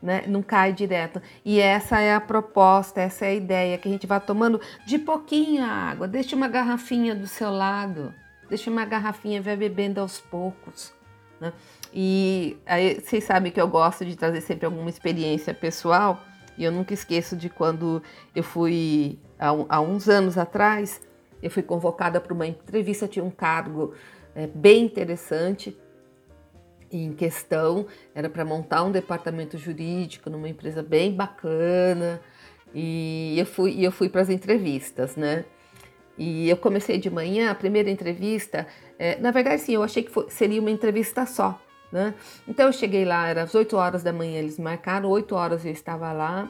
né? 0.01 0.23
Não 0.27 0.41
cai 0.41 0.73
direto. 0.73 1.21
E 1.45 1.60
essa 1.60 1.99
é 1.99 2.15
a 2.15 2.19
proposta, 2.19 2.99
essa 3.01 3.25
é 3.25 3.29
a 3.29 3.34
ideia, 3.36 3.77
que 3.77 3.88
a 3.88 3.91
gente 3.91 4.08
vai 4.08 4.19
tomando 4.19 4.60
de 4.84 4.97
pouquinho 4.97 5.63
a 5.63 5.69
água. 5.69 6.08
Deixe 6.08 6.34
uma 6.34 6.47
garrafinha 6.47 7.13
do 7.13 7.27
seu 7.27 7.51
lado, 7.51 8.12
deixe 8.49 8.67
uma 8.67 8.84
garrafinha, 8.84 9.43
vai 9.43 9.55
bebendo 9.55 10.01
aos 10.01 10.19
poucos. 10.19 10.91
Né? 11.39 11.53
E 11.93 12.58
aí, 12.65 12.99
vocês 12.99 13.23
sabem 13.23 13.51
que 13.51 13.62
eu 13.62 13.67
gosto 13.67 14.03
de 14.03 14.15
trazer 14.15 14.41
sempre 14.41 14.65
alguma 14.65 14.89
experiência 14.89 15.53
pessoal. 15.53 16.19
E 16.58 16.63
eu 16.63 16.71
nunca 16.71 16.93
esqueço 16.93 17.36
de 17.36 17.49
quando 17.49 18.01
eu 18.34 18.43
fui, 18.43 19.19
há, 19.39 19.50
há 19.69 19.82
uns 19.82 20.08
anos 20.08 20.38
atrás, 20.38 21.02
eu 21.41 21.50
fui 21.50 21.63
convocada 21.63 22.19
para 22.19 22.34
uma 22.34 22.48
entrevista, 22.48 23.08
tinha 23.08 23.24
um 23.24 23.32
cargo 23.32 23.93
é, 24.36 24.48
bem 24.48 24.84
interessante 24.84 25.78
em 26.91 27.13
questão, 27.13 27.86
era 28.13 28.30
para 28.30 28.45
montar 28.45 28.84
um 28.84 28.91
departamento 28.91 29.58
jurídico 29.58 30.30
numa 30.30 30.48
empresa 30.48 30.82
bem 30.82 31.13
bacana, 31.13 32.21
e 32.74 33.36
eu 33.38 33.45
fui, 33.45 33.86
eu 33.86 33.91
fui 33.91 34.10
para 34.10 34.21
as 34.21 34.30
entrevistas, 34.30 35.15
né? 35.15 35.45
E 36.17 36.50
eu 36.50 36.56
comecei 36.58 36.98
de 36.98 37.10
manhã, 37.10 37.52
a 37.52 37.56
primeira 37.56 37.89
entrevista, 37.89 38.67
é, 38.98 39.17
na 39.19 39.32
verdade, 39.32 39.62
sim, 39.62 39.74
eu 39.74 39.84
achei 39.84 40.04
que 40.04 40.12
foi, 40.12 40.30
seria 40.30 40.62
uma 40.62 40.71
entrevista 40.71 41.26
só, 41.26 41.60
né? 41.91 42.13
Então 42.48 42.67
eu 42.67 42.74
cheguei 42.74 43.04
lá, 43.04 43.28
era 43.28 43.43
às 43.43 43.54
8 43.54 43.76
horas 43.76 44.04
da 44.04 44.13
manhã, 44.13 44.39
eles 44.39 44.58
marcaram, 44.58 45.10
8 45.10 45.36
horas 45.36 45.65
eu 45.65 45.71
estava 45.71 46.12
lá, 46.13 46.50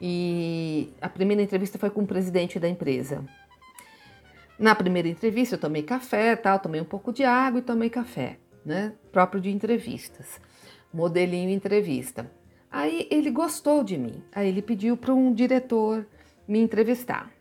e 0.00 0.92
a 1.00 1.08
primeira 1.08 1.42
entrevista 1.42 1.78
foi 1.78 1.90
com 1.90 2.02
o 2.02 2.06
presidente 2.06 2.58
da 2.58 2.68
empresa. 2.68 3.24
Na 4.58 4.74
primeira 4.74 5.08
entrevista 5.08 5.54
eu 5.54 5.60
tomei 5.60 5.82
café, 5.82 6.34
tal, 6.36 6.58
tomei 6.58 6.80
um 6.80 6.84
pouco 6.84 7.12
de 7.12 7.24
água 7.24 7.60
e 7.60 7.62
tomei 7.62 7.90
café 7.90 8.38
né? 8.68 8.92
Próprio 9.10 9.40
de 9.40 9.50
entrevistas. 9.50 10.40
Modelinho 10.92 11.50
entrevista. 11.50 12.30
Aí 12.70 13.08
ele 13.10 13.30
gostou 13.30 13.82
de 13.82 13.96
mim. 13.96 14.22
Aí 14.32 14.48
ele 14.48 14.62
pediu 14.62 14.96
para 14.96 15.14
um 15.14 15.32
diretor 15.32 16.06
me 16.46 16.58
entrevistar. 16.60 17.32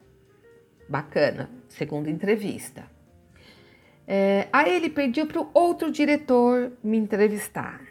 Bacana, 0.87 1.49
segunda 1.67 2.09
entrevista. 2.09 2.89
É, 4.07 4.47
aí 4.53 4.73
ele 4.73 4.89
pediu 4.89 5.27
para 5.27 5.41
o 5.41 5.49
outro 5.53 5.91
diretor 5.91 6.71
me 6.81 6.97
entrevistar. 6.97 7.81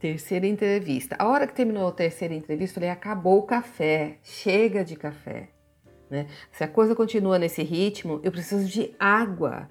Terceira 0.00 0.46
entrevista. 0.46 1.14
A 1.18 1.28
hora 1.28 1.46
que 1.46 1.52
terminou 1.52 1.86
a 1.86 1.92
terceira 1.92 2.32
entrevista, 2.32 2.76
falei: 2.76 2.88
acabou 2.88 3.38
o 3.38 3.42
café, 3.42 4.16
chega 4.22 4.82
de 4.82 4.96
café. 4.96 5.50
Né? 6.08 6.26
Se 6.50 6.64
a 6.64 6.68
coisa 6.68 6.96
continua 6.96 7.38
nesse 7.38 7.62
ritmo, 7.62 8.18
eu 8.24 8.32
preciso 8.32 8.66
de 8.66 8.94
água. 8.98 9.68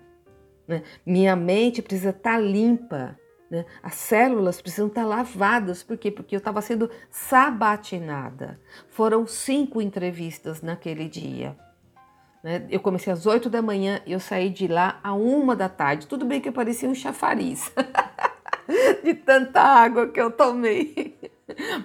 Né? 0.68 0.84
Minha 1.04 1.36
mente 1.36 1.82
precisa 1.82 2.12
estar 2.12 2.34
tá 2.34 2.40
limpa. 2.40 3.18
Né? 3.50 3.66
As 3.82 3.96
células 3.96 4.62
precisam 4.62 4.86
estar 4.86 5.02
tá 5.02 5.08
lavadas. 5.08 5.82
Por 5.82 5.98
quê? 5.98 6.12
Porque 6.12 6.36
eu 6.36 6.40
estava 6.40 6.62
sendo 6.62 6.92
sabatinada. 7.10 8.60
Foram 8.88 9.26
cinco 9.26 9.82
entrevistas 9.82 10.62
naquele 10.62 11.10
dia. 11.10 11.58
Né? 12.44 12.68
Eu 12.70 12.80
comecei 12.80 13.12
às 13.12 13.26
oito 13.26 13.50
da 13.50 13.64
manhã 13.64 14.00
e 14.06 14.12
eu 14.12 14.20
saí 14.20 14.52
de 14.52 14.68
lá 14.68 15.00
a 15.04 15.14
uma 15.14 15.56
da 15.56 15.68
tarde. 15.68 16.06
Tudo 16.06 16.24
bem 16.24 16.40
que 16.40 16.48
eu 16.48 16.54
parecia 16.54 16.88
um 16.88 16.96
chafariz 16.96 17.74
de 19.04 19.14
tanta 19.14 19.62
água 19.62 20.08
que 20.08 20.22
eu 20.22 20.32
tomei. 20.32 21.18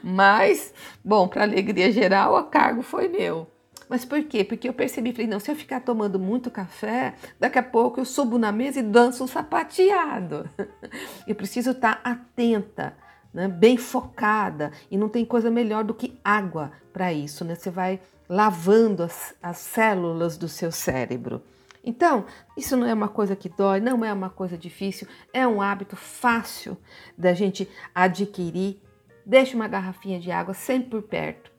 Mas, 0.03 0.73
bom, 1.05 1.27
para 1.27 1.43
alegria 1.43 1.91
geral, 1.91 2.37
o 2.37 2.45
cargo 2.45 2.83
foi 2.83 3.09
meu. 3.09 3.49
Mas 3.89 4.05
por 4.05 4.23
quê? 4.25 4.45
Porque 4.45 4.69
eu 4.69 4.73
percebi, 4.73 5.13
falei, 5.13 5.27
não, 5.27 5.41
se 5.41 5.51
eu 5.51 5.57
ficar 5.57 5.81
tomando 5.81 6.19
muito 6.19 6.51
café, 6.51 7.15
daqui 7.39 7.59
a 7.59 7.63
pouco 7.63 8.01
eu 8.01 8.05
subo 8.05 8.39
na 8.39 8.51
mesa 8.51 8.81
e 8.81 8.83
danço 8.83 9.25
um 9.25 9.27
sapateado. 9.27 10.49
Eu 11.29 11.35
preciso 11.35 11.73
estar 11.73 12.01
atenta, 12.03 12.97
né? 13.33 13.47
bem 13.47 13.77
focada, 13.77 14.73
e 14.91 14.97
não 14.97 15.09
tem 15.09 15.25
coisa 15.25 15.51
melhor 15.51 15.85
do 15.85 15.93
que 15.93 16.19
água 16.25 16.73
para 16.93 17.13
isso, 17.13 17.45
né? 17.45 17.55
Você 17.55 17.71
vai 17.71 18.01
lavando 18.29 19.03
as, 19.03 19.35
as 19.43 19.59
células 19.59 20.37
do 20.37 20.49
seu 20.49 20.73
cérebro. 20.73 21.43
Então, 21.85 22.25
isso 22.57 22.77
não 22.77 22.87
é 22.87 22.95
uma 22.95 23.09
coisa 23.09 23.37
que 23.37 23.49
dói, 23.49 23.81
não 23.81 24.05
é 24.05 24.13
uma 24.13 24.31
coisa 24.31 24.57
difícil, 24.57 25.07
é 25.33 25.47
um 25.47 25.61
hábito 25.61 25.97
fácil 25.97 26.77
da 27.17 27.35
gente 27.35 27.69
adquirir. 27.95 28.81
Deixe 29.27 29.55
uma 29.55 29.69
garrafinha 29.69 30.19
de 30.19 30.31
água 30.31 30.55
sempre 30.55 30.91
por 30.91 31.03
perto 31.03 31.55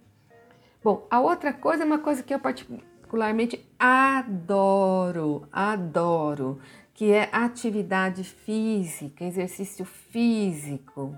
Bom, 0.85 1.07
a 1.09 1.19
outra 1.19 1.51
coisa 1.51 1.81
é 1.81 1.85
uma 1.88 1.97
coisa 1.97 2.21
que 2.21 2.31
eu 2.31 2.39
particularmente 2.39 3.67
adoro, 3.79 5.47
adoro, 5.51 6.59
que 6.93 7.11
é 7.11 7.27
atividade 7.31 8.23
física, 8.23 9.25
exercício 9.25 9.83
físico. 9.83 11.17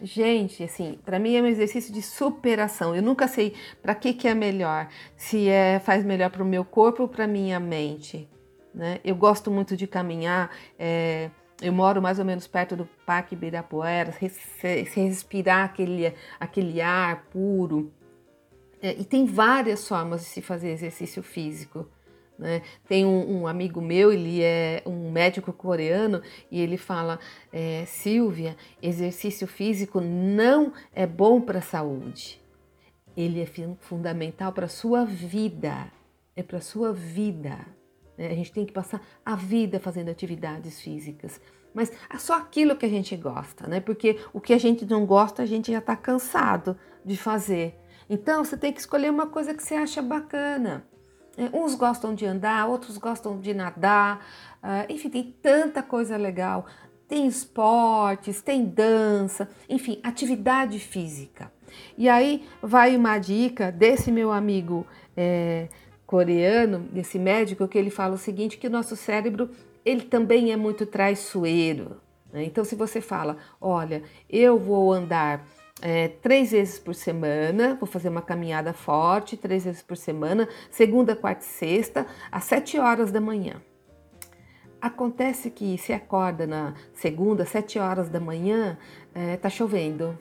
Gente, 0.00 0.62
assim, 0.62 1.00
para 1.04 1.18
mim 1.18 1.34
é 1.34 1.42
um 1.42 1.46
exercício 1.46 1.92
de 1.92 2.00
superação. 2.00 2.94
Eu 2.94 3.02
nunca 3.02 3.26
sei 3.26 3.56
para 3.82 3.92
que 3.92 4.14
que 4.14 4.28
é 4.28 4.34
melhor, 4.36 4.88
se 5.16 5.48
é 5.48 5.80
faz 5.80 6.04
melhor 6.04 6.30
para 6.30 6.44
o 6.44 6.46
meu 6.46 6.64
corpo 6.64 7.02
ou 7.02 7.08
para 7.08 7.26
minha 7.26 7.58
mente. 7.58 8.28
Né? 8.74 9.00
Eu 9.04 9.14
gosto 9.14 9.50
muito 9.50 9.76
de 9.76 9.86
caminhar. 9.86 10.50
É, 10.78 11.30
eu 11.60 11.72
moro 11.72 12.02
mais 12.02 12.18
ou 12.18 12.24
menos 12.24 12.46
perto 12.46 12.74
do 12.74 12.86
Parque 13.06 13.34
Ibirapuera, 13.34 14.12
respirar 14.94 15.64
aquele, 15.64 16.12
aquele 16.40 16.80
ar 16.80 17.24
puro 17.30 17.92
é, 18.82 18.96
e 18.98 19.04
tem 19.04 19.24
várias 19.24 19.86
formas 19.86 20.22
de 20.22 20.26
se 20.26 20.42
fazer 20.42 20.70
exercício 20.70 21.22
físico. 21.22 21.88
Né? 22.36 22.62
Tem 22.88 23.06
um, 23.06 23.42
um, 23.42 23.46
amigo 23.46 23.80
meu, 23.80 24.12
ele 24.12 24.42
é 24.42 24.82
um 24.84 25.12
médico 25.12 25.52
coreano, 25.52 26.20
e 26.50 26.60
ele 26.60 26.76
fala: 26.76 27.20
é, 27.52 27.84
Silvia, 27.86 28.56
exercício 28.82 29.46
físico 29.46 30.00
não 30.00 30.72
é 30.92 31.06
bom 31.06 31.40
para 31.40 31.60
a 31.60 31.62
saúde. 31.62 32.42
Ele 33.16 33.40
é 33.40 33.46
fundamental 33.80 34.52
para 34.52 34.66
a 34.66 34.68
sua 34.68 35.04
vida. 35.04 35.86
É 36.34 36.42
para 36.42 36.58
a 36.58 36.62
sua 36.62 36.92
vida. 36.92 37.58
Né? 38.16 38.28
A 38.28 38.34
gente 38.34 38.52
tem 38.52 38.64
que 38.64 38.72
passar 38.72 39.00
a 39.24 39.34
vida 39.34 39.80
fazendo 39.80 40.10
atividades 40.10 40.80
físicas. 40.80 41.40
Mas 41.74 41.90
é 42.12 42.18
só 42.18 42.36
aquilo 42.36 42.76
que 42.76 42.84
a 42.84 42.88
gente 42.88 43.16
gosta, 43.16 43.66
né? 43.66 43.80
Porque 43.80 44.18
o 44.32 44.40
que 44.40 44.52
a 44.52 44.58
gente 44.58 44.84
não 44.84 45.06
gosta, 45.06 45.42
a 45.42 45.46
gente 45.46 45.72
já 45.72 45.78
está 45.78 45.96
cansado 45.96 46.76
de 47.04 47.16
fazer. 47.16 47.78
Então 48.08 48.44
você 48.44 48.56
tem 48.56 48.72
que 48.72 48.80
escolher 48.80 49.10
uma 49.10 49.26
coisa 49.26 49.54
que 49.54 49.62
você 49.62 49.74
acha 49.74 50.02
bacana. 50.02 50.86
É, 51.36 51.48
uns 51.56 51.74
gostam 51.74 52.14
de 52.14 52.26
andar, 52.26 52.66
outros 52.66 52.98
gostam 52.98 53.40
de 53.40 53.54
nadar, 53.54 54.18
uh, 54.62 54.92
enfim, 54.92 55.08
tem 55.08 55.34
tanta 55.40 55.82
coisa 55.82 56.16
legal. 56.16 56.66
Tem 57.08 57.26
esportes, 57.26 58.42
tem 58.42 58.64
dança, 58.64 59.48
enfim, 59.68 59.98
atividade 60.02 60.78
física. 60.78 61.52
E 61.96 62.08
aí 62.08 62.46
vai 62.62 62.96
uma 62.96 63.18
dica 63.18 63.72
desse 63.72 64.10
meu 64.10 64.30
amigo 64.30 64.86
é, 65.16 65.68
coreano, 66.12 66.80
desse 66.80 67.18
médico, 67.18 67.66
que 67.66 67.78
ele 67.78 67.88
fala 67.88 68.16
o 68.16 68.18
seguinte: 68.18 68.58
que 68.58 68.66
o 68.66 68.70
nosso 68.70 68.94
cérebro 68.94 69.48
ele 69.82 70.02
também 70.02 70.52
é 70.52 70.56
muito 70.56 70.84
traiçoeiro. 70.84 71.96
Né? 72.30 72.44
Então, 72.44 72.66
se 72.66 72.74
você 72.74 73.00
fala, 73.00 73.38
olha, 73.58 74.02
eu 74.28 74.58
vou 74.58 74.92
andar 74.92 75.42
é, 75.80 76.08
três 76.08 76.52
vezes 76.52 76.78
por 76.78 76.94
semana, 76.94 77.76
vou 77.80 77.88
fazer 77.88 78.10
uma 78.10 78.20
caminhada 78.20 78.74
forte, 78.74 79.38
três 79.38 79.64
vezes 79.64 79.80
por 79.80 79.96
semana, 79.96 80.46
segunda, 80.70 81.16
quarta 81.16 81.40
e 81.40 81.48
sexta, 81.48 82.06
às 82.30 82.44
sete 82.44 82.78
horas 82.78 83.10
da 83.10 83.20
manhã. 83.20 83.62
Acontece 84.82 85.50
que 85.50 85.78
se 85.78 85.94
acorda 85.94 86.46
na 86.46 86.74
segunda, 86.92 87.46
sete 87.46 87.78
horas 87.78 88.10
da 88.10 88.20
manhã, 88.20 88.76
é, 89.14 89.38
tá 89.38 89.48
chovendo. 89.48 90.18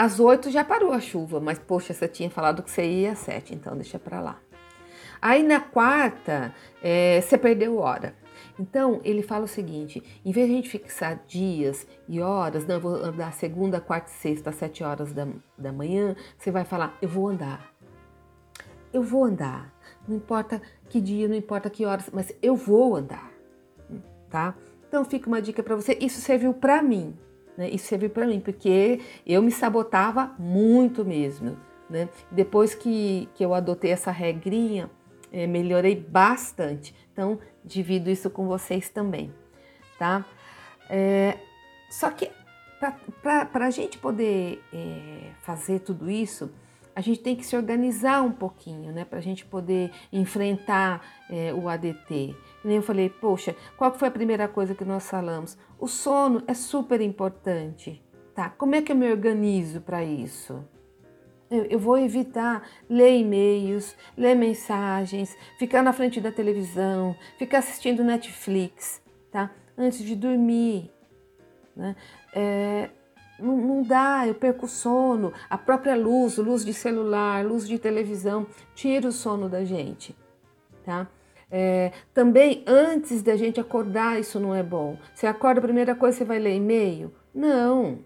Às 0.00 0.18
oito 0.18 0.50
já 0.50 0.64
parou 0.64 0.92
a 0.92 0.98
chuva, 0.98 1.40
mas 1.40 1.58
poxa, 1.58 1.92
você 1.92 2.08
tinha 2.08 2.30
falado 2.30 2.62
que 2.62 2.70
você 2.70 2.82
ia 2.82 3.12
às 3.12 3.18
sete, 3.18 3.54
então 3.54 3.76
deixa 3.76 3.98
para 3.98 4.18
lá. 4.18 4.40
Aí 5.20 5.42
na 5.42 5.60
quarta, 5.60 6.54
é, 6.82 7.20
você 7.20 7.36
perdeu 7.36 7.76
hora. 7.76 8.14
Então, 8.58 9.02
ele 9.04 9.20
fala 9.20 9.44
o 9.44 9.46
seguinte: 9.46 10.02
em 10.24 10.32
vez 10.32 10.46
de 10.46 10.54
a 10.54 10.56
gente 10.56 10.70
fixar 10.70 11.22
dias 11.26 11.86
e 12.08 12.18
horas, 12.18 12.66
não, 12.66 12.76
eu 12.76 12.80
vou 12.80 12.94
andar 12.94 13.30
segunda, 13.34 13.78
quarta 13.78 14.10
e 14.10 14.14
sexta, 14.14 14.48
às 14.48 14.56
sete 14.56 14.82
horas 14.82 15.12
da, 15.12 15.28
da 15.58 15.70
manhã, 15.70 16.16
você 16.38 16.50
vai 16.50 16.64
falar: 16.64 16.96
eu 17.02 17.08
vou 17.10 17.28
andar. 17.28 17.70
Eu 18.94 19.02
vou 19.02 19.24
andar. 19.24 19.70
Não 20.08 20.16
importa 20.16 20.62
que 20.88 20.98
dia, 20.98 21.28
não 21.28 21.36
importa 21.36 21.68
que 21.68 21.84
horas, 21.84 22.08
mas 22.10 22.34
eu 22.40 22.56
vou 22.56 22.96
andar. 22.96 23.30
Tá? 24.30 24.54
Então, 24.88 25.04
fica 25.04 25.28
uma 25.28 25.42
dica 25.42 25.62
para 25.62 25.76
você. 25.76 25.98
Isso 26.00 26.22
serviu 26.22 26.54
para 26.54 26.80
mim. 26.80 27.14
Né? 27.60 27.68
Isso 27.68 27.88
serviu 27.88 28.08
para 28.08 28.26
mim, 28.26 28.40
porque 28.40 29.00
eu 29.26 29.42
me 29.42 29.50
sabotava 29.50 30.34
muito 30.38 31.04
mesmo. 31.04 31.58
Né? 31.90 32.08
Depois 32.30 32.74
que, 32.74 33.28
que 33.34 33.44
eu 33.44 33.52
adotei 33.52 33.90
essa 33.90 34.10
regrinha, 34.10 34.88
é, 35.30 35.46
melhorei 35.46 35.94
bastante. 35.94 36.94
Então, 37.12 37.38
divido 37.62 38.08
isso 38.08 38.30
com 38.30 38.46
vocês 38.46 38.88
também, 38.88 39.30
tá? 39.98 40.24
É, 40.88 41.36
só 41.90 42.08
que 42.08 42.30
para 43.22 43.66
a 43.66 43.70
gente 43.70 43.98
poder 43.98 44.64
é, 44.72 45.32
fazer 45.42 45.80
tudo 45.80 46.10
isso, 46.10 46.50
a 46.96 47.02
gente 47.02 47.20
tem 47.20 47.36
que 47.36 47.44
se 47.44 47.54
organizar 47.54 48.22
um 48.22 48.32
pouquinho, 48.32 48.90
né? 48.90 49.04
Para 49.04 49.18
a 49.18 49.22
gente 49.22 49.44
poder 49.44 49.92
enfrentar 50.10 51.04
o 51.54 51.68
ADT. 51.68 52.34
Nem 52.62 52.76
eu 52.76 52.82
falei, 52.82 53.08
poxa, 53.08 53.56
qual 53.76 53.92
foi 53.94 54.08
a 54.08 54.10
primeira 54.10 54.46
coisa 54.46 54.74
que 54.74 54.84
nós 54.84 55.08
falamos? 55.08 55.56
O 55.78 55.88
sono 55.88 56.42
é 56.46 56.54
super 56.54 57.00
importante, 57.00 58.02
tá? 58.34 58.50
Como 58.50 58.74
é 58.74 58.82
que 58.82 58.92
eu 58.92 58.96
me 58.96 59.10
organizo 59.10 59.80
para 59.80 60.04
isso? 60.04 60.62
Eu, 61.50 61.80
vou 61.80 61.98
evitar 61.98 62.64
ler 62.88 63.18
e-mails, 63.18 63.96
ler 64.16 64.36
mensagens, 64.36 65.36
ficar 65.58 65.82
na 65.82 65.92
frente 65.92 66.20
da 66.20 66.30
televisão, 66.30 67.16
ficar 67.38 67.58
assistindo 67.58 68.04
Netflix, 68.04 69.02
tá? 69.32 69.50
Antes 69.76 69.98
de 69.98 70.14
dormir. 70.14 70.92
Né? 71.74 71.96
É, 72.32 72.90
não, 73.40 73.56
não, 73.56 73.82
dá, 73.82 74.28
eu 74.28 74.34
perco 74.36 74.66
o 74.66 74.68
sono. 74.68 75.32
A 75.48 75.58
própria 75.58 75.96
luz, 75.96 76.36
luz 76.36 76.64
de 76.64 76.72
celular, 76.72 77.44
luz 77.44 77.66
de 77.66 77.80
televisão, 77.80 78.46
tira 78.72 79.08
o 79.08 79.12
sono 79.12 79.48
da 79.48 79.64
gente, 79.64 80.14
tá? 80.84 81.08
É, 81.50 81.92
também 82.14 82.62
antes 82.66 83.22
da 83.22 83.36
gente 83.36 83.58
acordar, 83.60 84.20
isso 84.20 84.38
não 84.38 84.54
é 84.54 84.62
bom. 84.62 84.96
Você 85.14 85.26
acorda, 85.26 85.60
a 85.60 85.62
primeira 85.62 85.94
coisa 85.94 86.18
você 86.18 86.24
vai 86.24 86.38
ler 86.38 86.54
e-mail? 86.54 87.12
Não. 87.34 87.98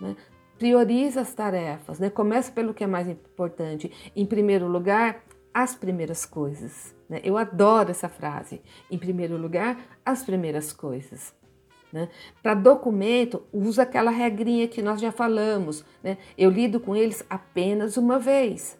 Né? 0.00 0.16
prioriza 0.60 1.22
as 1.22 1.32
tarefas, 1.32 1.98
né? 1.98 2.10
Começa 2.10 2.52
pelo 2.52 2.74
que 2.74 2.84
é 2.84 2.86
mais 2.86 3.08
importante. 3.08 3.90
Em 4.14 4.26
primeiro 4.26 4.68
lugar, 4.68 5.24
as 5.54 5.74
primeiras 5.74 6.26
coisas. 6.26 6.94
Né? 7.08 7.18
Eu 7.24 7.38
adoro 7.38 7.90
essa 7.90 8.10
frase. 8.10 8.60
Em 8.90 8.98
primeiro 8.98 9.38
lugar, 9.38 9.78
as 10.04 10.22
primeiras 10.22 10.70
coisas. 10.70 11.34
Né? 11.90 12.10
Para 12.42 12.52
documento, 12.52 13.42
usa 13.50 13.84
aquela 13.84 14.10
regrinha 14.10 14.68
que 14.68 14.82
nós 14.82 15.00
já 15.00 15.10
falamos. 15.10 15.82
Né? 16.02 16.18
Eu 16.36 16.50
lido 16.50 16.78
com 16.78 16.94
eles 16.94 17.24
apenas 17.30 17.96
uma 17.96 18.18
vez. 18.18 18.78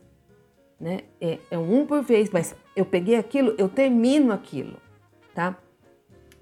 Né? 0.81 1.03
É, 1.21 1.39
é 1.51 1.59
um 1.59 1.85
por 1.85 2.03
vez, 2.03 2.31
mas 2.31 2.57
eu 2.75 2.85
peguei 2.85 3.17
aquilo, 3.17 3.55
eu 3.59 3.69
termino 3.69 4.33
aquilo. 4.33 4.77
Tá? 5.35 5.57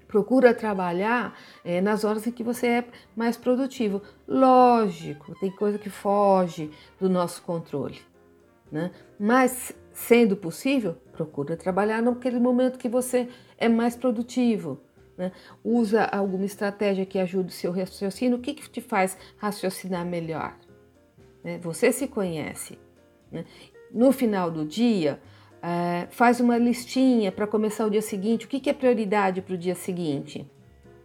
procura 0.09 0.55
trabalhar 0.55 1.37
é, 1.63 1.79
nas 1.79 2.03
horas 2.03 2.25
em 2.25 2.31
que 2.31 2.43
você 2.43 2.67
é 2.67 2.85
mais 3.15 3.37
produtivo. 3.37 4.01
Lógico, 4.27 5.35
tem 5.39 5.51
coisa 5.51 5.77
que 5.77 5.89
foge 5.89 6.71
do 6.99 7.07
nosso 7.07 7.43
controle, 7.43 8.01
né? 8.71 8.91
Mas 9.19 9.71
sendo 9.93 10.35
possível, 10.35 10.95
procura 11.11 11.55
trabalhar 11.55 12.01
naquele 12.01 12.39
momento 12.39 12.79
que 12.79 12.89
você 12.89 13.29
é 13.57 13.69
mais 13.69 13.95
produtivo. 13.95 14.81
Né? 15.17 15.31
Usa 15.63 16.05
alguma 16.05 16.45
estratégia 16.45 17.05
que 17.05 17.19
ajude 17.19 17.49
o 17.49 17.51
seu 17.51 17.71
raciocínio. 17.71 18.37
O 18.37 18.41
que, 18.41 18.53
que 18.53 18.69
te 18.69 18.79
faz 18.79 19.17
raciocinar 19.37 20.05
melhor? 20.05 20.55
Né? 21.43 21.57
Você 21.57 21.91
se 21.91 22.07
conhece. 22.07 22.79
Né? 23.29 23.43
No 23.91 24.11
final 24.11 24.51
do 24.51 24.65
dia, 24.65 25.19
é, 25.61 26.07
faz 26.11 26.39
uma 26.39 26.57
listinha 26.57 27.31
para 27.31 27.47
começar 27.47 27.85
o 27.85 27.89
dia 27.89 28.01
seguinte, 28.01 28.45
o 28.45 28.49
que, 28.49 28.59
que 28.59 28.69
é 28.69 28.73
prioridade 28.73 29.41
para 29.41 29.53
o 29.53 29.57
dia 29.57 29.75
seguinte. 29.75 30.45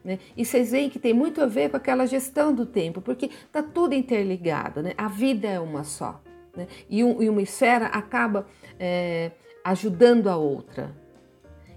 Né? 0.05 0.19
E 0.37 0.45
vocês 0.45 0.71
veem 0.71 0.91
que 0.91 0.99
tem 0.99 1.15
muito 1.15 1.41
a 1.41 1.47
ver 1.47 1.71
com 1.71 1.77
aquela 1.77 2.07
gestão 2.07 2.55
do 2.55 2.67
tempo, 2.67 3.01
porque 3.01 3.27
está 3.27 3.63
tudo 3.63 3.95
interligado, 3.95 4.83
né? 4.83 4.93
a 4.97 5.09
vida 5.09 5.49
é 5.49 5.59
uma 5.59 5.83
só. 5.83 6.21
Né? 6.55 6.69
E, 6.89 7.03
um, 7.03 7.23
e, 7.23 7.29
uma 7.29 7.43
esfera 7.43 7.87
acaba 7.87 8.47
é, 8.79 9.33
ajudando 9.65 10.29
a 10.29 10.37
outra. 10.37 10.95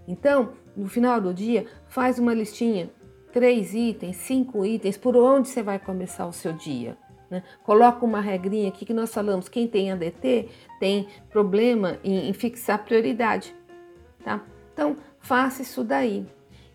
Então, 0.07 0.53
no 0.75 0.87
final 0.87 1.19
do 1.19 1.33
dia, 1.33 1.65
faz 1.87 2.19
uma 2.19 2.33
listinha, 2.33 2.89
três 3.31 3.73
itens, 3.73 4.17
cinco 4.17 4.65
itens, 4.65 4.97
por 4.97 5.15
onde 5.15 5.47
você 5.47 5.63
vai 5.63 5.79
começar 5.79 6.27
o 6.27 6.33
seu 6.33 6.53
dia. 6.53 6.97
Né? 7.29 7.43
Coloca 7.63 8.05
uma 8.05 8.21
regrinha 8.21 8.69
aqui 8.69 8.85
que 8.85 8.93
nós 8.93 9.13
falamos: 9.13 9.49
quem 9.49 9.67
tem 9.67 9.91
ADT 9.91 10.49
tem 10.79 11.07
problema 11.29 11.99
em, 12.03 12.29
em 12.29 12.33
fixar 12.33 12.83
prioridade. 12.83 13.55
Tá? 14.23 14.41
Então, 14.73 14.95
faça 15.19 15.61
isso 15.61 15.83
daí. 15.83 16.25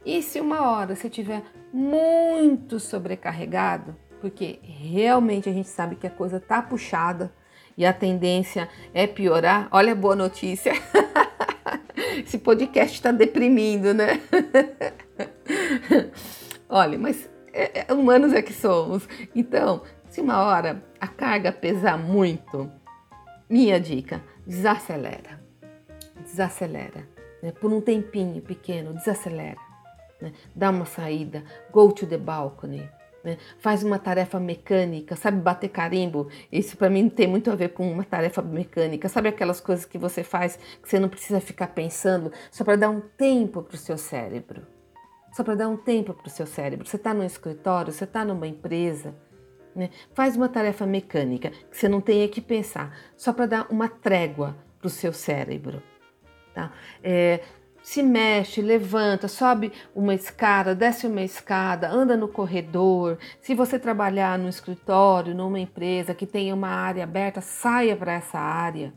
E 0.04 0.20
se 0.22 0.40
uma 0.40 0.70
hora 0.70 0.96
você 0.96 1.08
tiver 1.08 1.42
muito 1.72 2.80
sobrecarregado, 2.80 3.96
porque 4.20 4.58
realmente 4.62 5.48
a 5.48 5.52
gente 5.52 5.68
sabe 5.68 5.96
que 5.96 6.06
a 6.06 6.10
coisa 6.10 6.40
tá 6.40 6.60
puxada 6.60 7.32
e 7.76 7.86
a 7.86 7.92
tendência 7.92 8.68
é 8.92 9.06
piorar, 9.06 9.68
olha 9.70 9.92
a 9.92 9.96
boa 9.96 10.14
notícia. 10.14 10.72
Esse 12.24 12.38
podcast 12.38 12.94
está 12.94 13.12
deprimindo, 13.12 13.94
né? 13.94 14.20
olha, 16.68 16.98
mas 16.98 17.28
é, 17.52 17.86
é, 17.88 17.92
humanos 17.92 18.32
é 18.32 18.42
que 18.42 18.52
somos. 18.52 19.08
Então, 19.34 19.82
se 20.12 20.20
uma 20.20 20.42
hora 20.42 20.84
a 21.00 21.08
carga 21.08 21.50
pesar 21.50 21.96
muito, 21.96 22.70
minha 23.48 23.80
dica, 23.80 24.22
desacelera. 24.46 25.40
Desacelera. 26.22 27.08
Né? 27.42 27.50
Por 27.52 27.72
um 27.72 27.80
tempinho 27.80 28.42
pequeno, 28.42 28.92
desacelera. 28.92 29.56
Né? 30.20 30.34
Dá 30.54 30.68
uma 30.68 30.84
saída, 30.84 31.42
go 31.72 31.90
to 31.90 32.06
the 32.06 32.18
balcony. 32.18 32.86
Né? 33.24 33.38
Faz 33.58 33.82
uma 33.82 33.98
tarefa 33.98 34.38
mecânica, 34.38 35.16
sabe 35.16 35.40
bater 35.40 35.70
carimbo? 35.70 36.28
Isso 36.52 36.76
para 36.76 36.90
mim 36.90 37.08
tem 37.08 37.26
muito 37.26 37.50
a 37.50 37.54
ver 37.54 37.70
com 37.70 37.90
uma 37.90 38.04
tarefa 38.04 38.42
mecânica. 38.42 39.08
Sabe 39.08 39.30
aquelas 39.30 39.62
coisas 39.62 39.86
que 39.86 39.96
você 39.96 40.22
faz 40.22 40.56
que 40.82 40.90
você 40.90 41.00
não 41.00 41.08
precisa 41.08 41.40
ficar 41.40 41.68
pensando, 41.68 42.30
só 42.50 42.62
para 42.64 42.76
dar 42.76 42.90
um 42.90 43.00
tempo 43.00 43.62
para 43.62 43.76
o 43.76 43.78
seu 43.78 43.96
cérebro. 43.96 44.66
Só 45.32 45.42
para 45.42 45.54
dar 45.54 45.68
um 45.68 45.76
tempo 45.78 46.12
para 46.12 46.26
o 46.26 46.30
seu 46.30 46.46
cérebro. 46.46 46.86
Você 46.86 46.96
está 46.96 47.14
no 47.14 47.24
escritório, 47.24 47.90
você 47.90 48.04
está 48.04 48.22
numa 48.26 48.46
empresa, 48.46 49.14
né? 49.74 49.90
Faz 50.14 50.36
uma 50.36 50.48
tarefa 50.48 50.86
mecânica 50.86 51.50
que 51.50 51.76
você 51.76 51.88
não 51.88 52.00
tenha 52.00 52.28
que 52.28 52.40
pensar, 52.40 52.96
só 53.16 53.32
para 53.32 53.46
dar 53.46 53.66
uma 53.70 53.88
trégua 53.88 54.56
para 54.78 54.86
o 54.86 54.90
seu 54.90 55.12
cérebro. 55.12 55.82
Tá? 56.54 56.72
É, 57.02 57.40
se 57.82 58.02
mexe, 58.02 58.62
levanta, 58.62 59.26
sobe 59.26 59.72
uma 59.94 60.14
escada, 60.14 60.74
desce 60.74 61.06
uma 61.06 61.22
escada, 61.22 61.88
anda 61.90 62.16
no 62.16 62.28
corredor. 62.28 63.18
Se 63.40 63.54
você 63.54 63.78
trabalhar 63.78 64.38
no 64.38 64.48
escritório, 64.48 65.34
numa 65.34 65.58
empresa 65.58 66.14
que 66.14 66.26
tenha 66.26 66.54
uma 66.54 66.68
área 66.68 67.02
aberta, 67.02 67.40
saia 67.40 67.96
para 67.96 68.12
essa 68.12 68.38
área. 68.38 68.94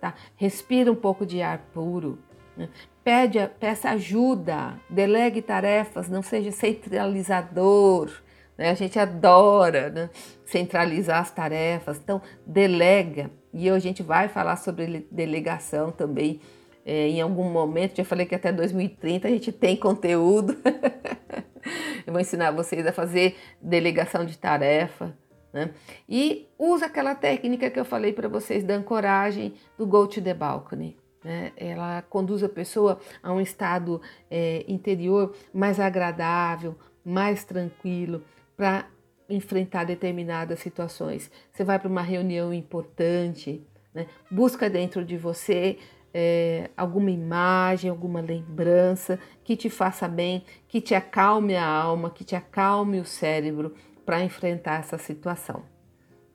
Tá? 0.00 0.14
Respira 0.36 0.90
um 0.90 0.96
pouco 0.96 1.26
de 1.26 1.42
ar 1.42 1.58
puro. 1.74 2.18
Né? 2.56 2.68
Pede, 3.04 3.38
peça 3.60 3.90
ajuda, 3.90 4.78
delegue 4.88 5.42
tarefas, 5.42 6.08
não 6.08 6.22
seja 6.22 6.50
centralizador. 6.50 8.10
Né? 8.56 8.70
A 8.70 8.74
gente 8.74 8.98
adora 8.98 9.90
né? 9.90 10.10
centralizar 10.44 11.20
as 11.20 11.30
tarefas, 11.30 11.98
então 11.98 12.20
delega, 12.46 13.30
E 13.52 13.68
a 13.68 13.78
gente 13.78 14.02
vai 14.02 14.28
falar 14.28 14.56
sobre 14.56 15.06
delegação 15.10 15.90
também 15.90 16.40
é, 16.84 17.08
em 17.08 17.20
algum 17.20 17.50
momento. 17.50 17.96
Já 17.96 18.04
falei 18.04 18.26
que 18.26 18.34
até 18.34 18.52
2030 18.52 19.28
a 19.28 19.30
gente 19.30 19.52
tem 19.52 19.76
conteúdo. 19.76 20.56
Eu 22.06 22.12
vou 22.12 22.20
ensinar 22.20 22.50
vocês 22.50 22.86
a 22.86 22.92
fazer 22.92 23.36
delegação 23.60 24.24
de 24.24 24.36
tarefa. 24.36 25.16
Né? 25.52 25.70
E 26.08 26.48
usa 26.58 26.86
aquela 26.86 27.14
técnica 27.14 27.70
que 27.70 27.78
eu 27.78 27.84
falei 27.84 28.12
para 28.12 28.26
vocês 28.26 28.64
da 28.64 28.74
ancoragem 28.74 29.54
do 29.76 29.86
Go 29.86 30.06
to 30.06 30.20
the 30.20 30.34
Balcony. 30.34 30.96
Né? 31.22 31.52
Ela 31.56 32.02
conduz 32.02 32.42
a 32.42 32.48
pessoa 32.48 32.98
a 33.22 33.32
um 33.32 33.40
estado 33.40 34.00
é, 34.30 34.64
interior 34.66 35.34
mais 35.52 35.78
agradável, 35.78 36.74
mais 37.04 37.44
tranquilo, 37.44 38.22
para 38.62 38.86
enfrentar 39.28 39.82
determinadas 39.82 40.60
situações. 40.60 41.28
Você 41.52 41.64
vai 41.64 41.80
para 41.80 41.88
uma 41.88 42.00
reunião 42.00 42.54
importante, 42.54 43.60
né? 43.92 44.06
busca 44.30 44.70
dentro 44.70 45.04
de 45.04 45.16
você 45.16 45.78
é, 46.14 46.70
alguma 46.76 47.10
imagem, 47.10 47.90
alguma 47.90 48.20
lembrança 48.20 49.18
que 49.42 49.56
te 49.56 49.68
faça 49.68 50.06
bem, 50.06 50.44
que 50.68 50.80
te 50.80 50.94
acalme 50.94 51.56
a 51.56 51.66
alma, 51.66 52.08
que 52.08 52.22
te 52.22 52.36
acalme 52.36 53.00
o 53.00 53.04
cérebro 53.04 53.74
para 54.06 54.22
enfrentar 54.22 54.78
essa 54.78 54.96
situação. 54.96 55.64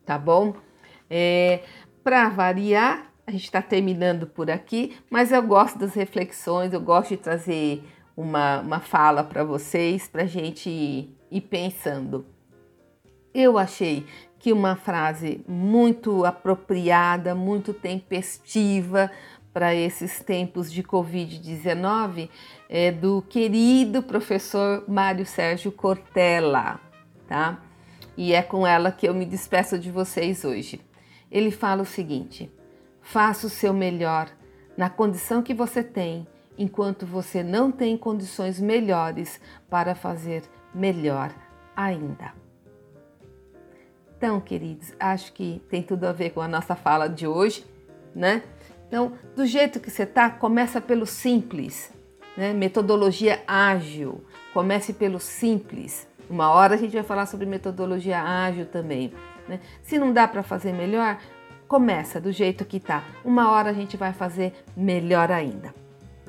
Tá 0.05 0.17
bom? 0.17 0.53
É, 1.09 1.61
para 2.03 2.27
variar, 2.27 3.09
a 3.25 3.31
gente 3.31 3.45
está 3.45 3.61
terminando 3.61 4.27
por 4.27 4.51
aqui, 4.51 4.97
mas 5.09 5.31
eu 5.31 5.41
gosto 5.43 5.79
das 5.79 5.93
reflexões, 5.93 6.73
eu 6.73 6.81
gosto 6.81 7.11
de 7.11 7.17
trazer 7.17 7.85
uma, 8.17 8.59
uma 8.59 8.81
fala 8.81 9.23
para 9.23 9.45
vocês, 9.45 10.09
para 10.09 10.23
a 10.23 10.27
gente 10.27 11.15
ir 11.31 11.41
pensando. 11.41 12.25
Eu 13.33 13.57
achei 13.57 14.05
que 14.39 14.53
uma 14.53 14.75
frase 14.75 15.43
muito 15.47 16.25
apropriada, 16.25 17.35
muito 17.35 17.73
tempestiva 17.73 19.11
para 19.53 19.73
esses 19.73 20.19
tempos 20.19 20.71
de 20.71 20.83
Covid-19 20.83 22.29
é 22.69 22.91
do 22.91 23.23
querido 23.23 24.03
professor 24.03 24.83
Mário 24.87 25.25
Sérgio 25.25 25.71
Cortella, 25.71 26.79
tá? 27.27 27.59
E 28.15 28.33
é 28.33 28.41
com 28.41 28.65
ela 28.65 28.91
que 28.91 29.07
eu 29.07 29.13
me 29.13 29.25
despeço 29.25 29.79
de 29.79 29.91
vocês 29.91 30.45
hoje. 30.45 30.79
Ele 31.31 31.51
fala 31.51 31.81
o 31.81 31.85
seguinte: 31.85 32.51
faça 33.01 33.47
o 33.47 33.49
seu 33.49 33.73
melhor 33.73 34.29
na 34.77 34.89
condição 34.89 35.41
que 35.41 35.53
você 35.53 35.81
tem, 35.83 36.27
enquanto 36.57 37.05
você 37.05 37.41
não 37.41 37.71
tem 37.71 37.97
condições 37.97 38.59
melhores 38.59 39.41
para 39.69 39.95
fazer 39.95 40.43
melhor 40.77 41.31
ainda. 41.75 42.33
Então, 44.17 44.39
queridos, 44.39 44.93
acho 44.99 45.33
que 45.33 45.61
tem 45.69 45.83
tudo 45.83 46.05
a 46.05 46.11
ver 46.11 46.31
com 46.31 46.41
a 46.41 46.47
nossa 46.47 46.75
fala 46.75 47.07
de 47.07 47.27
hoje, 47.27 47.65
né? 48.15 48.43
Então, 48.87 49.13
do 49.35 49.45
jeito 49.45 49.79
que 49.79 49.91
você 49.91 50.03
está, 50.03 50.29
começa 50.29 50.79
pelo 50.79 51.05
simples, 51.05 51.91
né? 52.35 52.53
Metodologia 52.53 53.41
ágil, 53.47 54.23
comece 54.53 54.93
pelo 54.93 55.19
simples. 55.19 56.07
Uma 56.29 56.49
hora 56.49 56.75
a 56.75 56.77
gente 56.77 56.93
vai 56.93 57.03
falar 57.03 57.25
sobre 57.25 57.45
metodologia 57.45 58.21
ágil 58.21 58.65
também. 58.65 59.13
Né? 59.47 59.59
Se 59.81 59.97
não 59.97 60.11
dá 60.11 60.27
para 60.27 60.43
fazer 60.43 60.73
melhor, 60.73 61.19
começa 61.67 62.19
do 62.19 62.31
jeito 62.31 62.65
que 62.65 62.79
tá. 62.79 63.03
Uma 63.23 63.51
hora 63.51 63.69
a 63.69 63.73
gente 63.73 63.95
vai 63.95 64.13
fazer 64.13 64.53
melhor 64.75 65.31
ainda. 65.31 65.73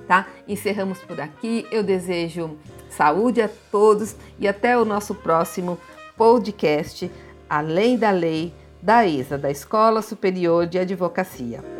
Tá? 0.06 0.26
Encerramos 0.46 0.98
por 1.00 1.20
aqui. 1.20 1.66
Eu 1.70 1.82
desejo 1.82 2.56
saúde 2.90 3.40
a 3.40 3.50
todos 3.70 4.16
e 4.38 4.46
até 4.46 4.76
o 4.76 4.84
nosso 4.84 5.14
próximo 5.14 5.78
podcast 6.16 7.10
Além 7.48 7.96
da 7.96 8.10
Lei 8.10 8.52
da 8.82 9.06
ESA, 9.06 9.38
da 9.38 9.50
Escola 9.50 10.02
Superior 10.02 10.66
de 10.66 10.78
Advocacia. 10.78 11.77